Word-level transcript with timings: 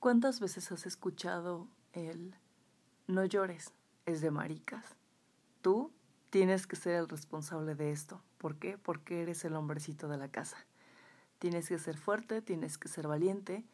¿Cuántas 0.00 0.38
veces 0.38 0.70
has 0.70 0.86
escuchado 0.86 1.66
el 1.92 2.36
no 3.08 3.24
llores, 3.24 3.72
es 4.06 4.20
de 4.20 4.30
maricas? 4.30 4.94
Tú 5.60 5.92
tienes 6.30 6.68
que 6.68 6.76
ser 6.76 6.94
el 6.94 7.08
responsable 7.08 7.74
de 7.74 7.90
esto. 7.90 8.22
¿Por 8.38 8.60
qué? 8.60 8.78
Porque 8.78 9.22
eres 9.22 9.44
el 9.44 9.56
hombrecito 9.56 10.06
de 10.06 10.16
la 10.16 10.28
casa. 10.28 10.56
Tienes 11.40 11.68
que 11.68 11.80
ser 11.80 11.98
fuerte, 11.98 12.42
tienes 12.42 12.78
que 12.78 12.86
ser 12.86 13.08
valiente, 13.08 13.64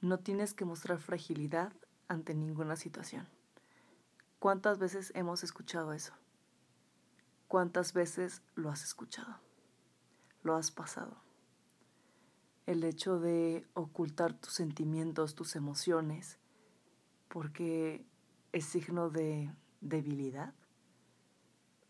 no 0.00 0.18
tienes 0.18 0.52
que 0.52 0.64
mostrar 0.64 0.98
fragilidad 0.98 1.72
ante 2.08 2.34
ninguna 2.34 2.74
situación. 2.74 3.28
¿Cuántas 4.40 4.80
veces 4.80 5.12
hemos 5.14 5.44
escuchado 5.44 5.92
eso? 5.92 6.12
¿Cuántas 7.46 7.92
veces 7.92 8.42
lo 8.56 8.70
has 8.70 8.82
escuchado? 8.82 9.36
Lo 10.42 10.56
has 10.56 10.72
pasado. 10.72 11.27
El 12.68 12.84
hecho 12.84 13.18
de 13.18 13.66
ocultar 13.72 14.34
tus 14.34 14.52
sentimientos, 14.52 15.34
tus 15.34 15.56
emociones, 15.56 16.38
porque 17.28 18.04
es 18.52 18.66
signo 18.66 19.08
de 19.08 19.50
debilidad. 19.80 20.52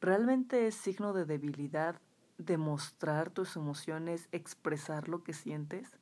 ¿Realmente 0.01 0.69
es 0.69 0.77
signo 0.77 1.13
de 1.13 1.25
debilidad 1.25 2.01
demostrar 2.37 3.29
tus 3.31 3.57
emociones, 3.57 4.29
expresar 4.31 5.09
lo 5.09 5.25
que 5.25 5.33
sientes? 5.33 5.99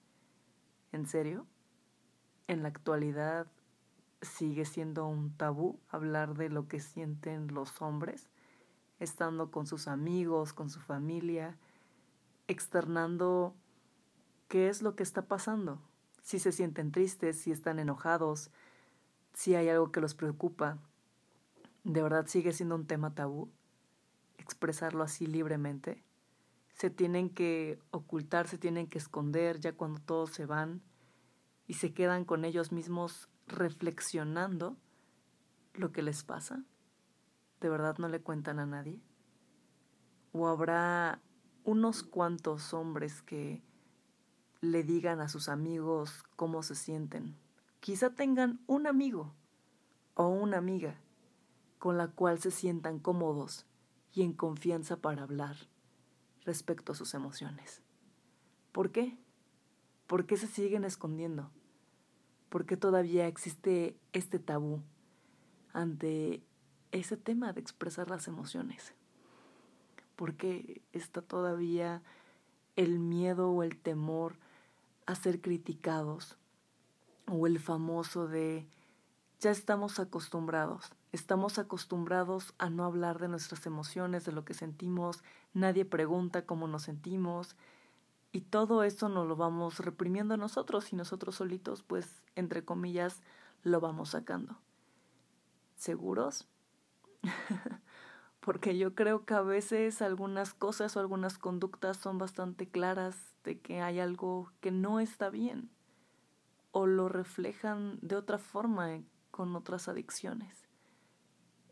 ¿En 0.92 1.06
serio? 1.06 1.46
En 2.46 2.62
la 2.62 2.68
actualidad 2.68 3.46
sigue 4.20 4.66
siendo 4.66 5.06
un 5.06 5.34
tabú 5.38 5.80
hablar 5.88 6.34
de 6.34 6.50
lo 6.50 6.68
que 6.68 6.80
sienten 6.80 7.54
los 7.54 7.80
hombres 7.80 8.28
estando 9.00 9.50
con 9.50 9.66
sus 9.66 9.88
amigos, 9.88 10.52
con 10.52 10.68
su 10.68 10.80
familia, 10.80 11.56
externando 12.46 13.54
qué 14.48 14.68
es 14.68 14.82
lo 14.82 14.94
que 14.94 15.02
está 15.02 15.26
pasando, 15.26 15.80
si 16.22 16.38
se 16.38 16.52
sienten 16.52 16.92
tristes, 16.92 17.40
si 17.40 17.52
están 17.52 17.78
enojados, 17.78 18.50
si 19.32 19.54
hay 19.54 19.68
algo 19.68 19.92
que 19.92 20.00
los 20.00 20.14
preocupa. 20.14 20.78
¿De 21.84 22.02
verdad 22.02 22.26
sigue 22.26 22.52
siendo 22.52 22.74
un 22.74 22.86
tema 22.86 23.14
tabú? 23.14 23.50
Expresarlo 24.38 25.04
así 25.04 25.26
libremente. 25.26 26.02
Se 26.74 26.90
tienen 26.90 27.30
que 27.30 27.78
ocultar, 27.90 28.48
se 28.48 28.58
tienen 28.58 28.86
que 28.86 28.98
esconder 28.98 29.60
ya 29.60 29.72
cuando 29.72 30.00
todos 30.00 30.30
se 30.30 30.46
van 30.46 30.82
y 31.66 31.74
se 31.74 31.94
quedan 31.94 32.24
con 32.24 32.44
ellos 32.44 32.72
mismos 32.72 33.28
reflexionando 33.46 34.76
lo 35.74 35.92
que 35.92 36.02
les 36.02 36.22
pasa. 36.22 36.64
¿De 37.60 37.68
verdad 37.68 37.96
no 37.98 38.08
le 38.08 38.20
cuentan 38.20 38.58
a 38.58 38.66
nadie? 38.66 39.00
¿O 40.32 40.48
habrá 40.48 41.22
unos 41.64 42.02
cuantos 42.02 42.74
hombres 42.74 43.22
que 43.22 43.62
le 44.70 44.82
digan 44.82 45.20
a 45.20 45.28
sus 45.28 45.48
amigos 45.48 46.24
cómo 46.36 46.62
se 46.62 46.74
sienten? 46.74 47.36
Quizá 47.80 48.10
tengan 48.10 48.60
un 48.66 48.86
amigo 48.86 49.34
o 50.14 50.28
una 50.28 50.58
amiga 50.58 51.00
con 51.78 51.98
la 51.98 52.08
cual 52.08 52.38
se 52.40 52.50
sientan 52.50 52.98
cómodos 52.98 53.66
y 54.12 54.22
en 54.22 54.32
confianza 54.32 54.96
para 54.96 55.22
hablar 55.22 55.56
respecto 56.44 56.92
a 56.92 56.94
sus 56.94 57.14
emociones. 57.14 57.82
¿Por 58.72 58.90
qué? 58.90 59.18
¿Por 60.06 60.26
qué 60.26 60.36
se 60.36 60.46
siguen 60.46 60.84
escondiendo? 60.84 61.50
¿Por 62.48 62.66
qué 62.66 62.76
todavía 62.76 63.26
existe 63.26 63.98
este 64.12 64.38
tabú 64.38 64.82
ante 65.72 66.42
ese 66.90 67.16
tema 67.16 67.52
de 67.52 67.60
expresar 67.60 68.08
las 68.08 68.28
emociones. 68.28 68.94
Porque 70.16 70.82
está 70.92 71.20
todavía 71.20 72.02
el 72.76 72.98
miedo 72.98 73.50
o 73.50 73.62
el 73.62 73.76
temor 73.76 74.38
a 75.06 75.14
ser 75.14 75.40
criticados 75.40 76.36
o 77.26 77.46
el 77.46 77.58
famoso 77.58 78.28
de 78.28 78.68
ya 79.40 79.50
estamos 79.50 79.98
acostumbrados, 79.98 80.92
estamos 81.12 81.58
acostumbrados 81.58 82.54
a 82.58 82.70
no 82.70 82.84
hablar 82.84 83.18
de 83.18 83.28
nuestras 83.28 83.66
emociones, 83.66 84.24
de 84.24 84.32
lo 84.32 84.44
que 84.44 84.54
sentimos, 84.54 85.22
nadie 85.52 85.84
pregunta 85.84 86.46
cómo 86.46 86.68
nos 86.68 86.84
sentimos 86.84 87.56
y 88.32 88.42
todo 88.42 88.82
eso 88.82 89.08
nos 89.08 89.26
lo 89.26 89.36
vamos 89.36 89.78
reprimiendo 89.78 90.36
nosotros 90.36 90.92
y 90.92 90.96
nosotros 90.96 91.36
solitos 91.36 91.82
pues 91.82 92.22
entre 92.34 92.64
comillas 92.64 93.22
lo 93.62 93.80
vamos 93.80 94.10
sacando. 94.10 94.58
¿Seguros? 95.76 96.48
Porque 98.40 98.78
yo 98.78 98.94
creo 98.94 99.24
que 99.24 99.34
a 99.34 99.40
veces 99.40 100.02
algunas 100.02 100.54
cosas 100.54 100.96
o 100.96 101.00
algunas 101.00 101.38
conductas 101.38 101.96
son 101.96 102.18
bastante 102.18 102.68
claras 102.68 103.34
de 103.42 103.60
que 103.60 103.80
hay 103.80 103.98
algo 103.98 104.52
que 104.60 104.70
no 104.70 105.00
está 105.00 105.30
bien 105.30 105.70
o 106.70 106.86
lo 106.86 107.08
reflejan 107.08 107.98
de 108.02 108.16
otra 108.16 108.38
forma 108.38 109.00
con 109.30 109.56
otras 109.56 109.88
adicciones. 109.88 110.68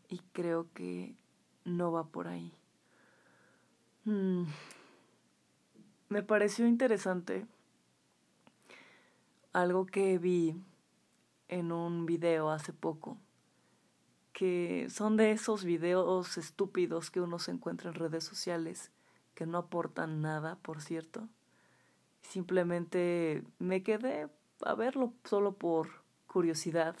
Y 0.09 0.19
creo 0.33 0.71
que 0.73 1.15
no 1.63 1.91
va 1.91 2.07
por 2.07 2.27
ahí. 2.27 2.53
Mm. 4.05 4.45
Me 6.09 6.23
pareció 6.23 6.67
interesante 6.67 7.47
algo 9.53 9.85
que 9.85 10.17
vi 10.17 10.55
en 11.47 11.71
un 11.71 12.05
video 12.05 12.49
hace 12.49 12.73
poco 12.73 13.17
que 14.35 14.87
son 14.89 15.15
de 15.15 15.31
esos 15.31 15.63
videos 15.63 16.37
estúpidos 16.37 17.09
que 17.09 17.21
uno 17.21 17.39
se 17.39 17.51
encuentra 17.51 17.89
en 17.89 17.95
redes 17.95 18.25
sociales, 18.25 18.91
que 19.33 19.45
no 19.45 19.57
aportan 19.57 20.21
nada, 20.21 20.57
por 20.57 20.81
cierto. 20.81 21.29
Simplemente 22.21 23.45
me 23.59 23.81
quedé 23.81 24.27
a 24.59 24.75
verlo 24.75 25.13
solo 25.23 25.53
por 25.53 25.87
curiosidad. 26.27 26.97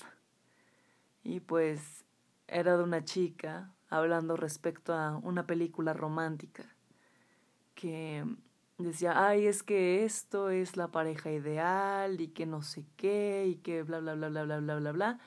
Y 1.23 1.41
pues 1.41 2.05
era 2.47 2.77
de 2.77 2.83
una 2.83 3.03
chica 3.03 3.73
hablando 3.89 4.37
respecto 4.37 4.93
a 4.93 5.17
una 5.17 5.45
película 5.45 5.91
romántica 5.91 6.63
que 7.73 8.23
decía, 8.77 9.27
ay, 9.27 9.47
es 9.47 9.61
que 9.61 10.05
esto 10.05 10.51
es 10.51 10.77
la 10.77 10.87
pareja 10.87 11.31
ideal 11.31 12.21
y 12.21 12.29
que 12.29 12.45
no 12.45 12.61
sé 12.61 12.85
qué 12.95 13.45
y 13.45 13.55
que 13.55 13.83
bla, 13.83 13.99
bla, 13.99 14.13
bla, 14.13 14.29
bla, 14.29 14.43
bla, 14.45 14.59
bla, 14.61 14.75
bla, 14.77 14.91
bla. 14.93 15.19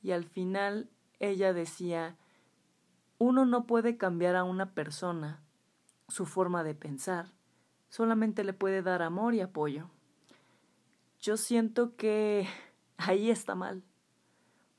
Y 0.00 0.12
al 0.12 0.24
final 0.26 0.88
ella 1.20 1.52
decía, 1.52 2.16
uno 3.18 3.44
no 3.44 3.66
puede 3.66 3.96
cambiar 3.96 4.34
a 4.34 4.44
una 4.44 4.72
persona 4.72 5.42
su 6.08 6.26
forma 6.26 6.64
de 6.64 6.74
pensar, 6.74 7.26
solamente 7.90 8.42
le 8.42 8.52
puede 8.52 8.82
dar 8.82 9.02
amor 9.02 9.34
y 9.34 9.40
apoyo. 9.40 9.90
Yo 11.20 11.36
siento 11.36 11.94
que 11.96 12.48
ahí 12.96 13.30
está 13.30 13.54
mal, 13.54 13.84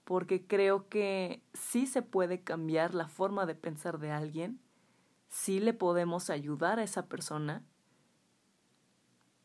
porque 0.04 0.46
creo 0.46 0.90
que 0.90 1.44
sí 1.54 1.86
se 1.86 2.02
puede 2.02 2.42
cambiar 2.44 2.96
la 2.96 3.08
forma 3.08 3.46
de 3.46 3.56
pensar 3.56 4.00
de 4.00 4.12
alguien, 4.12 4.60
sí 5.30 5.60
le 5.60 5.74
podemos 5.74 6.30
ayudar 6.30 6.80
a 6.80 6.84
esa 6.84 7.06
persona 7.08 7.64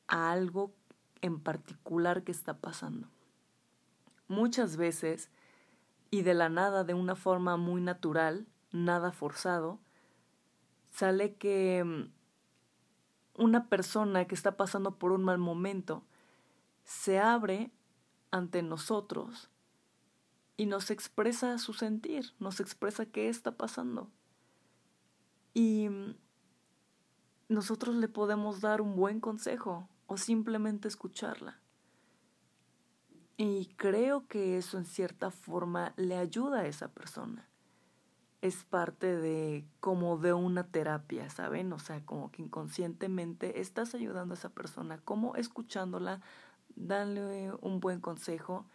a 0.09 0.33
algo 0.33 0.75
en 1.21 1.41
particular 1.41 2.25
que 2.25 2.33
está 2.33 2.59
pasando. 2.59 3.09
Muchas 4.29 4.77
veces 4.77 5.31
y 6.11 6.23
de 6.23 6.35
la 6.35 6.49
nada, 6.49 6.85
de 6.85 6.95
una 6.95 7.17
forma 7.17 7.57
muy 7.57 7.81
natural, 7.81 8.47
nada 8.73 9.13
forzado, 9.13 9.81
sale 10.91 11.35
que 11.35 11.85
mm, 11.85 12.13
una 13.43 13.69
persona 13.69 14.27
que 14.27 14.35
está 14.35 14.57
pasando 14.57 14.99
por 14.99 15.13
un 15.13 15.25
mal 15.25 15.39
momento 15.39 16.05
se 16.85 17.19
abre 17.19 17.71
ante 18.31 18.63
nosotros 18.63 19.51
y 20.57 20.67
nos 20.67 20.91
expresa 20.91 21.59
su 21.59 21.73
sentir, 21.73 22.35
nos 22.39 22.61
expresa 22.61 23.07
qué 23.07 23.29
está 23.29 23.57
pasando. 23.57 24.11
Y 25.53 25.89
mm, 25.89 26.15
nosotros 27.49 27.95
le 27.97 28.09
podemos 28.09 28.61
dar 28.61 28.81
un 28.81 28.97
buen 28.97 29.21
consejo 29.21 29.89
o 30.07 30.17
simplemente 30.17 30.89
escucharla. 30.89 31.61
Y 33.37 33.67
creo 33.77 34.27
que 34.29 34.57
eso 34.57 34.79
en 34.79 34.87
cierta 34.87 35.31
forma 35.31 35.93
le 35.97 36.17
ayuda 36.17 36.61
a 36.61 36.67
esa 36.67 36.89
persona. 36.89 37.47
Es 38.41 38.65
parte 38.65 39.15
de 39.17 39.67
como 39.81 40.17
de 40.17 40.33
una 40.33 40.69
terapia, 40.69 41.29
¿saben? 41.29 41.73
O 41.73 41.79
sea, 41.79 42.05
como 42.05 42.31
que 42.31 42.43
inconscientemente 42.43 43.61
estás 43.61 43.95
ayudando 43.95 44.35
a 44.35 44.39
esa 44.39 44.51
persona, 44.51 44.99
como 45.05 45.37
escuchándola, 45.37 46.21
darle 46.77 47.53
un 47.61 47.81
buen 47.81 48.01
consejo. 48.01 48.67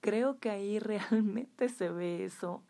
Creo 0.00 0.38
que 0.38 0.50
ahí 0.50 0.78
realmente 0.78 1.68
se 1.68 1.90
ve 1.90 2.24
eso. 2.24 2.62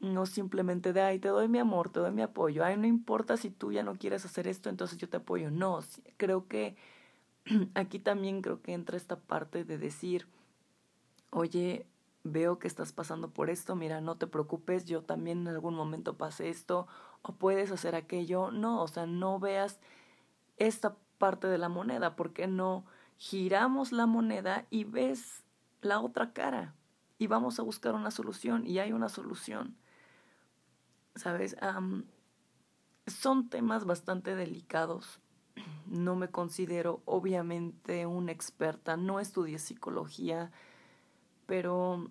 No 0.00 0.26
simplemente 0.26 0.92
de, 0.92 1.02
ay, 1.02 1.18
te 1.18 1.28
doy 1.28 1.48
mi 1.48 1.58
amor, 1.58 1.90
te 1.90 2.00
doy 2.00 2.10
mi 2.10 2.22
apoyo. 2.22 2.64
Ay, 2.64 2.76
no 2.76 2.86
importa 2.86 3.36
si 3.36 3.50
tú 3.50 3.72
ya 3.72 3.82
no 3.82 3.96
quieres 3.96 4.24
hacer 4.24 4.48
esto, 4.48 4.68
entonces 4.68 4.98
yo 4.98 5.08
te 5.08 5.18
apoyo. 5.18 5.50
No, 5.50 5.80
creo 6.16 6.48
que 6.48 6.76
aquí 7.74 7.98
también 7.98 8.42
creo 8.42 8.62
que 8.62 8.72
entra 8.72 8.96
esta 8.96 9.18
parte 9.18 9.64
de 9.64 9.78
decir, 9.78 10.26
oye, 11.30 11.86
veo 12.22 12.58
que 12.58 12.68
estás 12.68 12.92
pasando 12.92 13.30
por 13.30 13.50
esto, 13.50 13.76
mira, 13.76 14.00
no 14.00 14.16
te 14.16 14.26
preocupes, 14.26 14.84
yo 14.84 15.02
también 15.02 15.40
en 15.40 15.48
algún 15.48 15.74
momento 15.74 16.16
pasé 16.16 16.48
esto, 16.48 16.86
o 17.22 17.32
puedes 17.34 17.70
hacer 17.70 17.94
aquello. 17.94 18.50
No, 18.50 18.82
o 18.82 18.88
sea, 18.88 19.06
no 19.06 19.38
veas 19.38 19.80
esta 20.56 20.96
parte 21.18 21.46
de 21.46 21.58
la 21.58 21.68
moneda, 21.68 22.16
porque 22.16 22.46
no 22.46 22.84
giramos 23.16 23.92
la 23.92 24.06
moneda 24.06 24.66
y 24.70 24.84
ves 24.84 25.44
la 25.82 26.00
otra 26.00 26.32
cara 26.32 26.74
y 27.18 27.26
vamos 27.26 27.58
a 27.58 27.62
buscar 27.62 27.94
una 27.94 28.10
solución 28.10 28.66
y 28.66 28.78
hay 28.78 28.92
una 28.92 29.08
solución. 29.08 29.76
¿Sabes? 31.14 31.56
son 33.06 33.50
temas 33.50 33.84
bastante 33.84 34.34
delicados. 34.36 35.20
No 35.86 36.16
me 36.16 36.28
considero 36.28 37.00
obviamente 37.04 38.06
una 38.06 38.32
experta, 38.32 38.96
no 38.96 39.20
estudié 39.20 39.58
psicología, 39.58 40.50
pero 41.46 42.10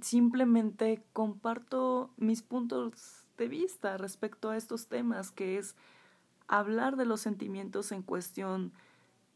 simplemente 0.00 1.02
comparto 1.12 2.10
mis 2.16 2.42
puntos 2.42 3.24
de 3.36 3.48
vista 3.48 3.96
respecto 3.96 4.50
a 4.50 4.56
estos 4.56 4.86
temas, 4.86 5.30
que 5.30 5.58
es 5.58 5.74
hablar 6.46 6.96
de 6.96 7.04
los 7.04 7.20
sentimientos 7.20 7.92
en 7.92 8.02
cuestión 8.02 8.72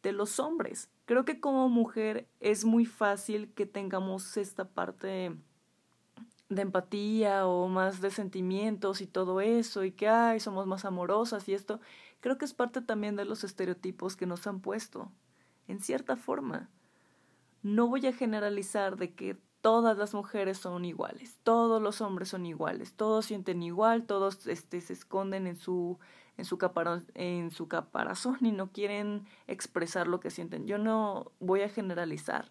de 0.02 0.12
los 0.12 0.40
hombres. 0.40 0.88
Creo 1.04 1.24
que 1.24 1.40
como 1.40 1.68
mujer 1.68 2.26
es 2.40 2.64
muy 2.64 2.86
fácil 2.86 3.52
que 3.54 3.66
tengamos 3.66 4.36
esta 4.36 4.64
parte 4.64 5.36
de 6.48 6.62
empatía 6.62 7.46
o 7.46 7.68
más 7.68 8.00
de 8.00 8.10
sentimientos 8.10 9.00
y 9.00 9.06
todo 9.06 9.40
eso 9.40 9.84
y 9.84 9.92
que 9.92 10.08
ay 10.08 10.38
somos 10.38 10.66
más 10.66 10.84
amorosas 10.84 11.48
y 11.48 11.54
esto 11.54 11.80
creo 12.22 12.38
que 12.38 12.46
es 12.46 12.54
parte 12.54 12.80
también 12.80 13.14
de 13.14 13.26
los 13.26 13.44
estereotipos 13.44 14.16
que 14.16 14.24
nos 14.24 14.46
han 14.46 14.60
puesto 14.60 15.12
en 15.68 15.80
cierta 15.80 16.16
forma 16.16 16.70
no 17.62 17.86
voy 17.88 18.06
a 18.06 18.14
generalizar 18.14 18.96
de 18.96 19.14
que 19.14 19.36
todas 19.60 19.98
las 19.98 20.14
mujeres 20.14 20.56
son 20.56 20.86
iguales 20.86 21.38
todos 21.42 21.82
los 21.82 22.00
hombres 22.00 22.30
son 22.30 22.46
iguales 22.46 22.94
todos 22.94 23.26
sienten 23.26 23.62
igual 23.62 24.06
todos 24.06 24.46
este 24.46 24.80
se 24.80 24.94
esconden 24.94 25.46
en 25.46 25.56
su 25.56 25.98
en 26.36 26.44
su, 26.44 26.58
en 27.14 27.50
su 27.50 27.68
caparazón 27.68 28.38
y 28.40 28.52
no 28.52 28.72
quieren 28.72 29.26
expresar 29.46 30.06
lo 30.06 30.20
que 30.20 30.30
sienten. 30.30 30.66
Yo 30.66 30.78
no 30.78 31.32
voy 31.40 31.62
a 31.62 31.68
generalizar, 31.68 32.50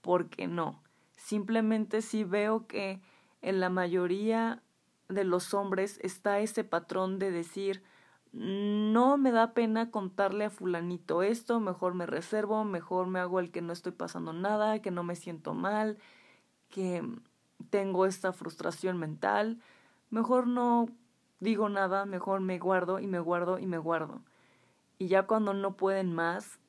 porque 0.00 0.46
no. 0.46 0.82
Simplemente 1.16 2.02
si 2.02 2.24
veo 2.24 2.66
que 2.66 3.00
en 3.42 3.60
la 3.60 3.68
mayoría 3.68 4.62
de 5.08 5.24
los 5.24 5.54
hombres 5.54 5.98
está 6.02 6.38
ese 6.38 6.64
patrón 6.64 7.18
de 7.18 7.30
decir, 7.30 7.82
no 8.32 9.16
me 9.16 9.32
da 9.32 9.54
pena 9.54 9.90
contarle 9.90 10.44
a 10.44 10.50
fulanito 10.50 11.22
esto, 11.22 11.58
mejor 11.60 11.94
me 11.94 12.06
reservo, 12.06 12.64
mejor 12.64 13.08
me 13.08 13.18
hago 13.18 13.40
el 13.40 13.50
que 13.50 13.62
no 13.62 13.72
estoy 13.72 13.92
pasando 13.92 14.32
nada, 14.32 14.80
que 14.80 14.90
no 14.90 15.02
me 15.02 15.16
siento 15.16 15.54
mal, 15.54 15.98
que 16.68 17.02
tengo 17.70 18.06
esta 18.06 18.32
frustración 18.32 18.98
mental, 18.98 19.60
mejor 20.10 20.46
no 20.46 20.88
digo 21.40 21.68
nada, 21.68 22.06
mejor 22.06 22.40
me 22.40 22.58
guardo 22.58 23.00
y 23.00 23.06
me 23.06 23.18
guardo 23.18 23.58
y 23.58 23.66
me 23.66 23.78
guardo. 23.78 24.22
Y 24.98 25.08
ya 25.08 25.26
cuando 25.26 25.54
no 25.54 25.76
pueden 25.76 26.14
más, 26.14 26.60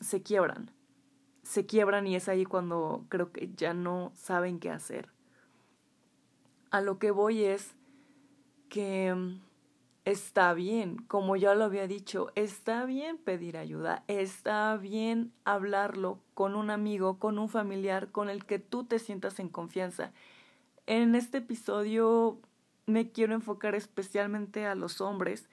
se 0.00 0.22
quiebran. 0.22 0.72
Se 1.42 1.66
quiebran 1.66 2.06
y 2.06 2.16
es 2.16 2.28
ahí 2.28 2.44
cuando 2.44 3.04
creo 3.08 3.32
que 3.32 3.52
ya 3.54 3.74
no 3.74 4.12
saben 4.14 4.58
qué 4.58 4.70
hacer. 4.70 5.10
A 6.70 6.80
lo 6.80 6.98
que 6.98 7.10
voy 7.10 7.44
es 7.44 7.74
que 8.68 9.14
está 10.10 10.52
bien, 10.54 10.96
como 11.08 11.36
ya 11.36 11.54
lo 11.54 11.64
había 11.64 11.86
dicho, 11.86 12.30
está 12.34 12.84
bien 12.84 13.18
pedir 13.18 13.56
ayuda, 13.56 14.04
está 14.08 14.76
bien 14.76 15.32
hablarlo 15.44 16.20
con 16.34 16.54
un 16.54 16.70
amigo, 16.70 17.18
con 17.18 17.38
un 17.38 17.48
familiar 17.48 18.10
con 18.10 18.28
el 18.28 18.44
que 18.44 18.58
tú 18.58 18.84
te 18.84 18.98
sientas 18.98 19.38
en 19.38 19.48
confianza. 19.48 20.12
En 20.86 21.14
este 21.14 21.38
episodio 21.38 22.40
me 22.86 23.10
quiero 23.10 23.34
enfocar 23.34 23.74
especialmente 23.74 24.66
a 24.66 24.74
los 24.74 25.00
hombres. 25.00 25.48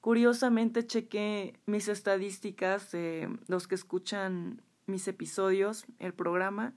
Curiosamente 0.00 0.86
chequé 0.86 1.54
mis 1.66 1.88
estadísticas 1.88 2.90
de 2.92 3.28
los 3.46 3.68
que 3.68 3.74
escuchan 3.74 4.62
mis 4.86 5.06
episodios, 5.08 5.84
el 5.98 6.14
programa, 6.14 6.74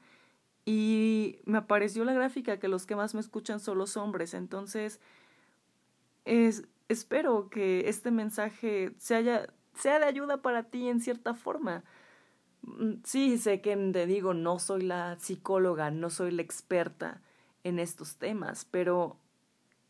y 0.66 1.40
me 1.46 1.58
apareció 1.58 2.06
la 2.06 2.14
gráfica 2.14 2.60
que 2.60 2.68
los 2.68 2.86
que 2.86 2.96
más 2.96 3.14
me 3.14 3.20
escuchan 3.20 3.60
son 3.60 3.78
los 3.78 3.98
hombres. 3.98 4.34
Entonces, 4.34 5.00
es, 6.26 6.64
espero 6.90 7.50
que 7.50 7.90
este 7.90 8.12
mensaje 8.12 8.94
sea 8.98 9.22
de 9.22 10.06
ayuda 10.06 10.42
para 10.42 10.64
ti 10.64 10.88
en 10.88 11.00
cierta 11.00 11.34
forma. 11.34 11.84
Mm, 12.64 12.96
sí, 13.04 13.38
sé 13.38 13.62
que 13.62 13.76
te 13.76 14.06
digo, 14.08 14.34
no 14.34 14.60
soy 14.60 14.84
la 14.84 15.18
psicóloga, 15.20 15.92
no 15.92 16.10
soy 16.10 16.32
la 16.32 16.42
experta 16.42 17.22
en 17.64 17.80
estos 17.80 18.18
temas, 18.18 18.66
pero 18.70 19.18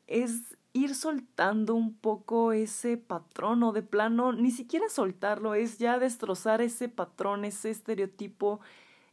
es 0.07 0.57
ir 0.73 0.95
soltando 0.95 1.75
un 1.75 1.93
poco 1.93 2.51
ese 2.51 2.97
patrón 2.97 3.63
o 3.63 3.71
de 3.71 3.83
plano, 3.83 4.33
ni 4.33 4.51
siquiera 4.51 4.89
soltarlo, 4.89 5.53
es 5.53 5.77
ya 5.77 5.99
destrozar 5.99 6.61
ese 6.61 6.89
patrón, 6.89 7.45
ese 7.45 7.69
estereotipo 7.69 8.59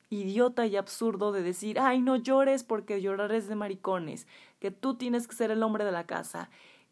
idiota 0.08 0.66
y 0.66 0.76
absurdo 0.76 1.32
de 1.32 1.42
decir, 1.42 1.78
ay, 1.78 2.00
no 2.00 2.16
llores 2.16 2.64
porque 2.64 3.00
llorar 3.00 3.32
es 3.32 3.46
de 3.46 3.54
maricones, 3.54 4.26
que 4.58 4.70
tú 4.70 4.96
tienes 4.96 5.28
que 5.28 5.36
ser 5.36 5.50
el 5.50 5.62
hombre 5.62 5.84
de 5.84 5.92
la 5.92 6.06
casa, 6.06 6.50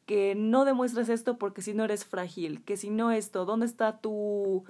que 0.09 0.35
no 0.35 0.65
demuestres 0.65 1.09
esto 1.09 1.39
porque 1.39 1.63
si 1.63 1.73
no 1.73 1.85
eres 1.85 2.05
frágil, 2.05 2.65
que 2.65 2.77
si 2.77 2.91
no 2.91 3.13
esto, 3.13 3.45
¿dónde 3.45 3.67
está 3.67 4.01
tu, 4.01 4.65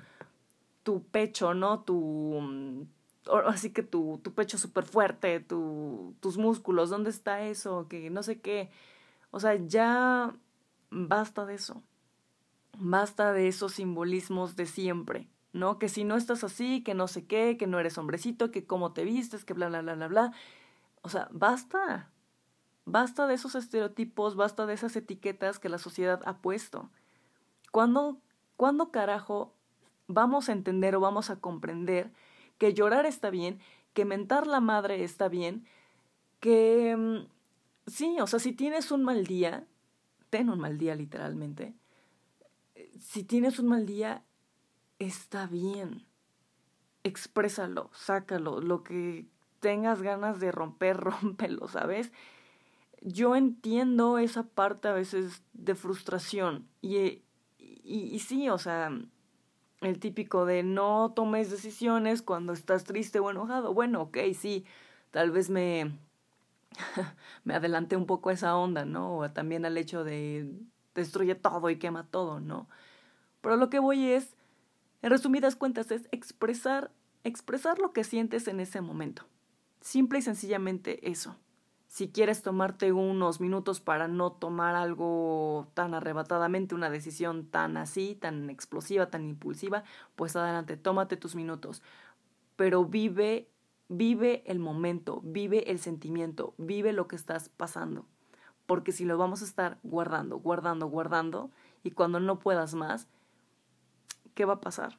tu 0.83 1.03
pecho, 1.05 1.55
no? 1.55 1.81
Tu, 1.81 2.87
así 3.47 3.71
que 3.71 3.83
tu, 3.83 4.21
tu 4.23 4.35
pecho 4.35 4.59
súper 4.59 4.85
fuerte, 4.85 5.41
tu, 5.41 6.15
tus 6.21 6.37
músculos, 6.37 6.91
¿dónde 6.91 7.09
está 7.09 7.43
eso? 7.43 7.87
Que 7.89 8.11
no 8.11 8.23
sé 8.23 8.41
qué 8.41 8.69
o 9.31 9.41
sea, 9.41 9.57
ya 9.57 10.35
basta 10.91 11.47
de 11.47 11.55
eso. 11.55 11.83
Basta 12.79 13.33
de 13.33 13.49
esos 13.49 13.73
simbolismos 13.75 14.57
de 14.57 14.67
siempre, 14.67 15.29
¿no? 15.53 15.79
Que 15.79 15.89
si 15.89 16.05
no 16.05 16.17
estás 16.17 16.45
así, 16.45 16.83
que 16.83 16.95
no 16.95 17.09
sé 17.09 17.27
qué, 17.27 17.57
que 17.59 17.67
no 17.67 17.79
eres 17.79 17.99
hombrecito, 17.99 18.51
que 18.51 18.67
cómo 18.67 18.93
te 18.93 19.05
vistes, 19.05 19.45
que 19.45 19.55
bla, 19.55 19.69
bla, 19.69 19.83
bla, 19.83 19.95
bla, 19.95 20.09
bla. 20.09 20.33
O 21.03 21.09
sea, 21.09 21.29
basta. 21.33 22.11
Basta 22.91 23.27
de 23.27 23.35
esos 23.35 23.55
estereotipos, 23.55 24.37
basta 24.37 24.67
de 24.67 24.75
esas 24.75 24.97
etiquetas 24.97 25.59
que 25.59 25.69
la 25.69 25.79
sociedad 25.79 26.21
ha 26.25 26.39
puesto. 26.39 26.91
¿Cuándo, 27.71 28.19
¿Cuándo 28.57 28.91
carajo 28.91 29.55
vamos 30.07 30.49
a 30.49 30.53
entender 30.53 30.97
o 30.97 31.01
vamos 31.01 31.31
a 31.31 31.37
comprender 31.37 32.13
que 32.59 32.75
llorar 32.75 33.07
está 33.07 33.31
bien, 33.31 33.61
que 33.93 34.05
mentar 34.05 34.47
la 34.47 34.61
madre 34.61 35.05
está 35.05 35.29
bien, 35.29 35.67
que 36.41 36.97
mm, 36.97 37.39
Sí, 37.89 38.19
o 38.21 38.27
sea, 38.27 38.39
si 38.39 38.53
tienes 38.53 38.91
un 38.91 39.03
mal 39.03 39.25
día, 39.27 39.67
ten 40.31 40.51
un 40.51 40.61
mal 40.61 40.77
día 40.79 40.95
literalmente. 40.95 41.75
Si 43.01 43.25
tienes 43.25 43.59
un 43.59 43.69
mal 43.69 43.87
día, 43.87 44.25
está 44.99 45.47
bien. 45.47 46.07
Exprésalo, 47.03 47.91
sácalo, 47.95 48.61
lo 48.61 48.85
que 48.85 49.27
tengas 49.61 50.03
ganas 50.03 50.39
de 50.39 50.53
romper, 50.53 50.97
rómpelo, 50.99 51.67
¿sabes? 51.69 52.13
Yo 53.03 53.37
entiendo 53.37 54.19
esa 54.19 54.45
parte 54.45 54.89
a 54.89 54.93
veces 54.93 55.43
de 55.53 55.75
frustración 55.75 56.69
y, 56.83 57.23
y, 57.59 57.85
y 57.85 58.19
sí, 58.19 58.49
o 58.49 58.59
sea, 58.59 58.91
el 59.81 59.99
típico 60.01 60.47
de 60.47 60.63
no 60.63 61.13
tomes 61.15 61.51
decisiones 61.51 62.23
cuando 62.23 62.53
estás 62.53 62.85
triste 62.85 63.21
o 63.21 63.31
enojado. 63.31 63.73
Bueno, 63.75 64.03
ok, 64.03 64.19
sí, 64.35 64.65
tal 65.11 65.31
vez 65.31 65.51
me 65.51 65.93
me 67.45 67.55
adelanté 67.55 67.97
un 67.97 68.07
poco 68.07 68.31
a 68.31 68.33
esa 68.33 68.57
onda, 68.57 68.85
¿no? 68.85 69.17
O 69.17 69.31
también 69.31 69.65
al 69.65 69.77
hecho 69.77 70.05
de 70.05 70.51
destruye 70.95 71.35
todo 71.35 71.71
y 71.71 71.79
quema 71.79 72.07
todo, 72.07 72.41
¿no? 72.41 72.69
Pero 73.41 73.57
lo 73.57 73.71
que 73.71 73.79
voy 73.79 74.11
es, 74.11 74.35
en 75.03 75.11
resumidas 75.11 75.57
cuentas, 75.57 75.91
es 75.91 76.09
expresar, 76.11 76.91
expresar 77.25 77.79
lo 77.79 77.93
que 77.93 78.05
sientes 78.05 78.49
en 78.49 78.61
ese 78.61 78.81
momento. 78.81 79.25
Simple 79.81 80.19
y 80.19 80.23
sencillamente 80.23 81.09
eso. 81.09 81.37
Si 81.89 82.11
quieres 82.11 82.43
tomarte 82.43 82.93
unos 82.93 83.41
minutos 83.41 83.81
para 83.81 84.07
no 84.09 84.33
tomar 84.33 84.77
algo 84.77 85.69
tan 85.75 85.95
arrebatadamente, 85.95 86.75
una 86.75 86.91
decisión 86.91 87.47
tan 87.47 87.77
así, 87.77 88.15
tan 88.15 88.51
explosiva, 88.51 89.11
tan 89.11 89.25
impulsiva, 89.25 89.83
pues 90.15 90.37
adelante, 90.37 90.77
tómate 90.77 91.17
tus 91.17 91.35
minutos. 91.35 91.83
Pero 92.57 92.85
vive 92.85 93.49
Vive 93.89 94.43
el 94.45 94.59
momento, 94.59 95.23
vive 95.25 95.71
el 95.71 95.79
sentimiento, 95.79 96.55
vive 96.59 96.93
lo 96.93 97.09
que 97.09 97.17
estás 97.17 97.49
pasando. 97.49 98.05
Porque 98.67 98.93
si 98.93 99.07
lo 99.07 99.17
vamos 99.17 99.41
a 99.41 99.47
estar 99.47 99.79
guardando, 99.83 100.37
guardando, 100.39 100.89
guardando, 100.89 101.51
y 101.83 101.93
cuando 101.93 102.21
no 102.21 102.39
puedas 102.39 102.75
más, 102.75 103.09
¿qué 104.35 104.45
va 104.45 104.55
a 104.55 104.61
pasar? 104.61 104.99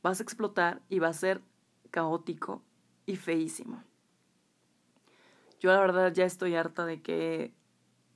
Vas 0.00 0.20
a 0.20 0.22
explotar 0.22 0.80
y 0.88 1.00
va 1.00 1.08
a 1.08 1.12
ser 1.12 1.42
caótico 1.90 2.62
y 3.04 3.16
feísimo. 3.16 3.82
Yo 5.60 5.72
la 5.72 5.80
verdad 5.80 6.12
ya 6.12 6.24
estoy 6.24 6.56
harta 6.56 6.84
de 6.84 7.00
que 7.00 7.54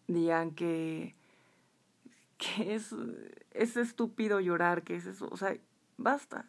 digan 0.08 0.50
que, 0.54 1.14
que 2.36 2.74
es, 2.74 2.94
es 3.52 3.76
estúpido 3.76 4.40
llorar, 4.40 4.82
que 4.82 4.96
es 4.96 5.06
eso. 5.06 5.28
O 5.30 5.36
sea, 5.36 5.56
basta, 5.96 6.46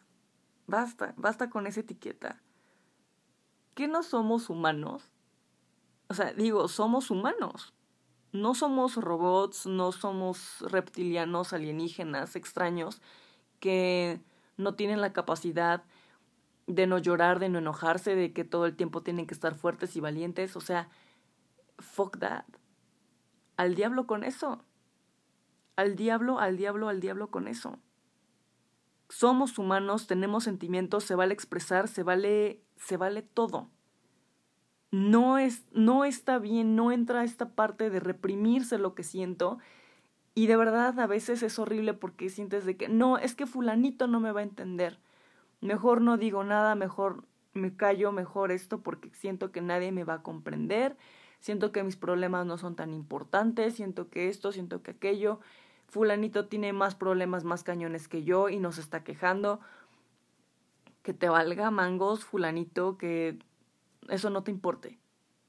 basta, 0.66 1.14
basta 1.16 1.48
con 1.48 1.66
esa 1.66 1.80
etiqueta. 1.80 2.42
¿qué 3.76 3.86
no 3.86 4.02
somos 4.02 4.50
humanos? 4.50 5.04
O 6.08 6.14
sea, 6.14 6.32
digo, 6.32 6.66
somos 6.66 7.10
humanos. 7.12 7.74
No 8.32 8.54
somos 8.54 8.96
robots, 8.96 9.66
no 9.66 9.92
somos 9.92 10.60
reptilianos, 10.60 11.52
alienígenas, 11.52 12.36
extraños, 12.36 13.00
que 13.60 14.20
no 14.56 14.74
tienen 14.74 15.00
la 15.00 15.12
capacidad 15.12 15.84
de 16.66 16.86
no 16.86 16.98
llorar, 16.98 17.38
de 17.38 17.48
no 17.48 17.58
enojarse, 17.58 18.14
de 18.14 18.32
que 18.32 18.44
todo 18.44 18.66
el 18.66 18.76
tiempo 18.76 19.02
tienen 19.02 19.26
que 19.26 19.34
estar 19.34 19.54
fuertes 19.54 19.96
y 19.96 20.00
valientes. 20.00 20.56
O 20.56 20.60
sea, 20.60 20.88
fuck 21.78 22.18
that. 22.18 22.44
Al 23.56 23.74
diablo 23.74 24.06
con 24.06 24.24
eso. 24.24 24.64
Al 25.76 25.94
diablo, 25.94 26.40
al 26.40 26.56
diablo, 26.56 26.88
al 26.88 27.00
diablo 27.00 27.30
con 27.30 27.48
eso. 27.48 27.78
Somos 29.08 29.58
humanos, 29.58 30.06
tenemos 30.06 30.44
sentimientos, 30.44 31.04
se 31.04 31.14
vale 31.14 31.32
expresar, 31.32 31.86
se 31.86 32.02
vale, 32.02 32.60
se 32.76 32.96
vale 32.96 33.22
todo. 33.22 33.70
No 34.90 35.38
es, 35.38 35.64
no 35.72 36.04
está 36.04 36.38
bien, 36.38 36.74
no 36.74 36.90
entra 36.90 37.22
esta 37.22 37.50
parte 37.50 37.90
de 37.90 38.00
reprimirse 38.00 38.78
lo 38.78 38.94
que 38.94 39.04
siento. 39.04 39.58
Y 40.34 40.48
de 40.48 40.56
verdad 40.56 40.98
a 40.98 41.06
veces 41.06 41.42
es 41.42 41.58
horrible 41.58 41.94
porque 41.94 42.28
sientes 42.30 42.64
de 42.64 42.76
que 42.76 42.88
no, 42.88 43.18
es 43.18 43.34
que 43.34 43.46
fulanito 43.46 44.08
no 44.08 44.18
me 44.18 44.32
va 44.32 44.40
a 44.40 44.44
entender 44.44 44.98
mejor 45.60 46.00
no 46.00 46.16
digo 46.16 46.44
nada, 46.44 46.74
mejor 46.74 47.24
me 47.54 47.74
callo, 47.74 48.12
mejor 48.12 48.52
esto 48.52 48.82
porque 48.82 49.10
siento 49.14 49.50
que 49.50 49.60
nadie 49.60 49.92
me 49.92 50.04
va 50.04 50.14
a 50.14 50.22
comprender, 50.22 50.96
siento 51.40 51.72
que 51.72 51.82
mis 51.82 51.96
problemas 51.96 52.46
no 52.46 52.58
son 52.58 52.76
tan 52.76 52.92
importantes, 52.92 53.74
siento 53.74 54.08
que 54.08 54.28
esto, 54.28 54.52
siento 54.52 54.82
que 54.82 54.92
aquello, 54.92 55.40
fulanito 55.88 56.46
tiene 56.48 56.72
más 56.72 56.94
problemas, 56.94 57.44
más 57.44 57.64
cañones 57.64 58.08
que 58.08 58.24
yo 58.24 58.48
y 58.48 58.58
nos 58.58 58.78
está 58.78 59.04
quejando, 59.04 59.60
que 61.02 61.14
te 61.14 61.28
valga 61.28 61.70
mangos, 61.70 62.24
fulanito, 62.24 62.98
que 62.98 63.38
eso 64.08 64.30
no 64.30 64.42
te 64.42 64.50
importe, 64.50 64.98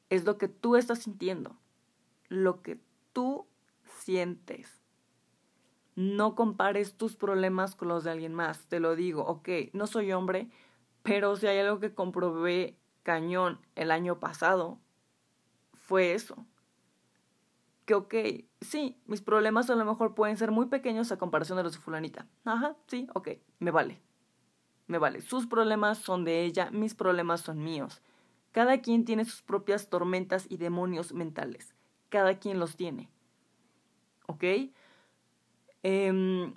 es 0.09 0.23
lo 0.23 0.37
que 0.37 0.47
tú 0.47 0.75
estás 0.75 0.99
sintiendo, 0.99 1.57
lo 2.29 2.61
que 2.61 2.79
tú 3.13 3.47
sientes. 3.99 4.76
No 5.97 6.35
compares 6.35 6.93
tus 6.93 7.15
problemas 7.15 7.73
con 7.75 7.87
los 7.87 8.03
de 8.03 8.11
alguien 8.11 8.31
más, 8.31 8.67
te 8.67 8.79
lo 8.79 8.95
digo, 8.95 9.23
ok, 9.23 9.49
no 9.73 9.87
soy 9.87 10.11
hombre, 10.11 10.47
pero 11.01 11.35
si 11.35 11.47
hay 11.47 11.57
algo 11.57 11.79
que 11.79 11.95
comprobé 11.95 12.77
cañón 13.01 13.59
el 13.73 13.89
año 13.89 14.19
pasado, 14.19 14.77
fue 15.73 16.13
eso. 16.13 16.45
Que 17.85 17.95
ok, 17.95 18.13
sí, 18.61 19.01
mis 19.07 19.23
problemas 19.23 19.71
a 19.71 19.75
lo 19.75 19.85
mejor 19.85 20.13
pueden 20.13 20.37
ser 20.37 20.51
muy 20.51 20.67
pequeños 20.67 21.11
a 21.11 21.17
comparación 21.17 21.57
de 21.57 21.63
los 21.63 21.73
de 21.73 21.79
fulanita. 21.79 22.27
Ajá, 22.45 22.75
sí, 22.85 23.07
ok, 23.15 23.29
me 23.57 23.71
vale. 23.71 23.99
Me 24.85 24.99
vale. 24.99 25.21
Sus 25.21 25.47
problemas 25.47 25.97
son 25.97 26.25
de 26.25 26.43
ella, 26.43 26.69
mis 26.69 26.93
problemas 26.93 27.41
son 27.41 27.63
míos. 27.63 28.03
Cada 28.51 28.81
quien 28.81 29.03
tiene 29.03 29.25
sus 29.25 29.41
propias 29.41 29.89
tormentas 29.89 30.45
y 30.47 30.57
demonios 30.57 31.11
mentales. 31.11 31.73
Cada 32.09 32.37
quien 32.37 32.59
los 32.59 32.75
tiene. 32.75 33.09
¿Ok? 34.27 34.43
Em, 35.89 36.53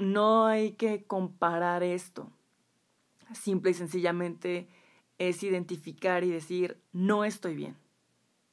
no 0.00 0.46
hay 0.46 0.72
que 0.72 1.04
comparar 1.04 1.84
esto. 1.84 2.32
Simple 3.32 3.70
y 3.70 3.74
sencillamente 3.74 4.68
es 5.18 5.44
identificar 5.44 6.24
y 6.24 6.30
decir, 6.30 6.82
no 6.92 7.24
estoy 7.24 7.54
bien. 7.54 7.76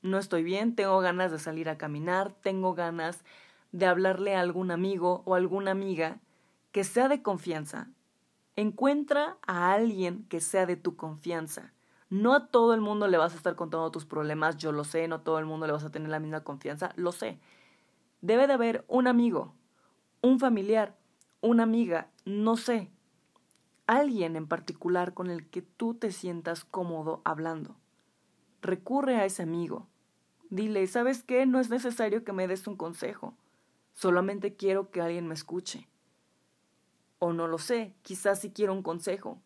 No 0.03 0.19
estoy 0.19 0.43
bien, 0.43 0.75
tengo 0.75 0.99
ganas 0.99 1.31
de 1.31 1.39
salir 1.39 1.67
a 1.67 1.79
caminar, 1.79 2.31
tengo 2.31 2.75
ganas 2.75 3.23
de 3.71 3.87
hablarle 3.87 4.35
a 4.35 4.41
algún 4.41 4.69
amigo 4.69 5.23
o 5.25 5.33
alguna 5.33 5.71
amiga 5.71 6.19
que 6.71 6.83
sea 6.83 7.07
de 7.07 7.23
confianza. 7.23 7.89
Encuentra 8.55 9.39
a 9.47 9.73
alguien 9.73 10.27
que 10.29 10.41
sea 10.41 10.67
de 10.67 10.75
tu 10.75 10.95
confianza. 10.95 11.73
No 12.11 12.35
a 12.35 12.51
todo 12.51 12.75
el 12.75 12.81
mundo 12.81 13.07
le 13.07 13.17
vas 13.17 13.33
a 13.33 13.37
estar 13.37 13.55
contando 13.55 13.89
tus 13.89 14.05
problemas, 14.05 14.57
yo 14.57 14.73
lo 14.73 14.83
sé, 14.83 15.07
no 15.07 15.21
todo 15.21 15.39
el 15.39 15.45
mundo 15.45 15.65
le 15.65 15.73
vas 15.73 15.85
a 15.85 15.91
tener 15.91 16.09
la 16.09 16.19
misma 16.19 16.43
confianza, 16.43 16.91
lo 16.97 17.11
sé. 17.13 17.39
Debe 18.21 18.45
de 18.45 18.53
haber 18.53 18.85
un 18.87 19.07
amigo, 19.07 19.55
un 20.23 20.39
familiar, 20.39 20.95
una 21.41 21.63
amiga, 21.63 22.09
no 22.23 22.55
sé, 22.55 22.89
alguien 23.87 24.37
en 24.37 24.47
particular 24.47 25.13
con 25.13 25.29
el 25.29 25.49
que 25.49 25.61
tú 25.61 25.95
te 25.95 26.13
sientas 26.13 26.63
cómodo 26.63 27.21
hablando. 27.25 27.75
Recurre 28.61 29.17
a 29.17 29.25
ese 29.25 29.43
amigo. 29.43 29.85
Dile, 30.49 30.87
¿sabes 30.87 31.23
qué? 31.23 31.45
No 31.45 31.59
es 31.59 31.69
necesario 31.69 32.23
que 32.23 32.31
me 32.31 32.47
des 32.47 32.67
un 32.67 32.77
consejo. 32.77 33.35
Solamente 33.91 34.55
quiero 34.55 34.91
que 34.91 35.01
alguien 35.01 35.27
me 35.27 35.33
escuche. 35.33 35.89
O 37.19 37.33
no 37.33 37.49
lo 37.49 37.57
sé, 37.57 37.93
quizás 38.01 38.39
sí 38.39 38.51
quiero 38.51 38.71
un 38.71 38.81
consejo. 38.81 39.41